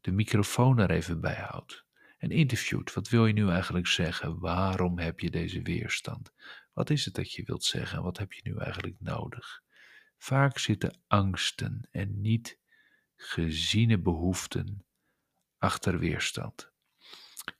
de 0.00 0.12
microfoon 0.12 0.78
er 0.78 0.90
even 0.90 1.20
bij 1.20 1.34
houdt 1.34 1.86
en 2.18 2.30
interviewt. 2.30 2.94
Wat 2.94 3.08
wil 3.08 3.26
je 3.26 3.32
nu 3.32 3.48
eigenlijk 3.50 3.86
zeggen? 3.86 4.38
Waarom 4.38 4.98
heb 4.98 5.20
je 5.20 5.30
deze 5.30 5.62
weerstand? 5.62 6.32
Wat 6.72 6.90
is 6.90 7.04
het 7.04 7.14
dat 7.14 7.32
je 7.32 7.42
wilt 7.44 7.64
zeggen? 7.64 8.02
Wat 8.02 8.18
heb 8.18 8.32
je 8.32 8.40
nu 8.44 8.56
eigenlijk 8.56 8.96
nodig? 8.98 9.62
Vaak 10.16 10.58
zitten 10.58 11.00
angsten 11.06 11.88
en 11.90 12.20
niet 12.20 12.58
geziene 13.16 13.98
behoeften 13.98 14.84
achter 15.58 15.98
weerstand. 15.98 16.70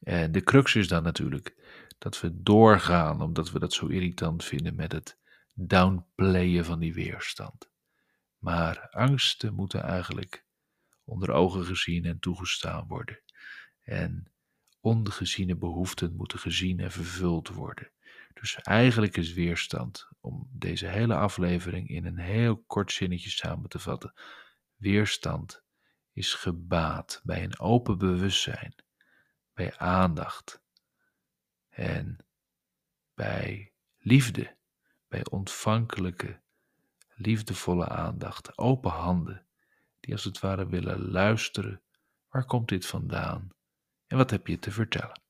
En 0.01 0.33
de 0.33 0.43
crux 0.43 0.75
is 0.75 0.89
dan 0.89 1.03
natuurlijk 1.03 1.55
dat 1.99 2.21
we 2.21 2.43
doorgaan 2.43 3.23
omdat 3.23 3.51
we 3.51 3.59
dat 3.59 3.73
zo 3.73 3.87
irritant 3.87 4.45
vinden 4.45 4.75
met 4.75 4.93
het 4.93 5.19
downplayen 5.55 6.65
van 6.65 6.79
die 6.79 6.95
weerstand. 6.95 7.71
Maar 8.39 8.89
angsten 8.91 9.55
moeten 9.55 9.83
eigenlijk 9.83 10.45
onder 11.05 11.31
ogen 11.31 11.65
gezien 11.65 12.05
en 12.05 12.19
toegestaan 12.19 12.87
worden. 12.89 13.21
En 13.81 14.33
ongeziene 14.89 15.57
behoeften 15.57 16.17
moeten 16.17 16.39
gezien 16.39 16.81
en 16.81 16.91
vervuld 16.91 17.49
worden. 17.49 17.91
Dus 18.35 18.55
eigenlijk 18.55 19.17
is 19.17 19.33
weerstand, 19.33 20.09
om 20.21 20.49
deze 20.53 20.87
hele 20.87 21.15
aflevering 21.15 21.89
in 21.89 22.05
een 22.05 22.19
heel 22.19 22.57
kort 22.57 22.93
zinnetje 22.93 23.31
samen 23.31 23.69
te 23.69 23.79
vatten, 23.79 24.15
weerstand 24.77 25.63
is 26.13 26.35
gebaat 26.35 27.21
bij 27.25 27.45
een 27.45 27.59
open 27.59 27.99
bewustzijn, 27.99 28.75
bij 29.53 29.77
aandacht 29.77 30.63
en 31.69 32.27
bij 33.15 33.73
liefde, 33.99 34.57
bij 35.09 35.27
ontvankelijke, 35.31 36.41
liefdevolle 37.15 37.89
aandacht, 37.89 38.59
open 38.59 38.91
handen, 38.91 39.47
die 40.01 40.13
als 40.13 40.25
het 40.25 40.41
ware 40.41 40.67
willen 40.67 41.11
luisteren, 41.11 41.83
waar 42.29 42.45
komt 42.45 42.69
dit 42.69 42.87
vandaan 42.87 43.57
en 44.09 44.17
wat 44.17 44.31
heb 44.31 44.47
je 44.47 44.59
te 44.59 44.71
vertellen? 44.71 45.21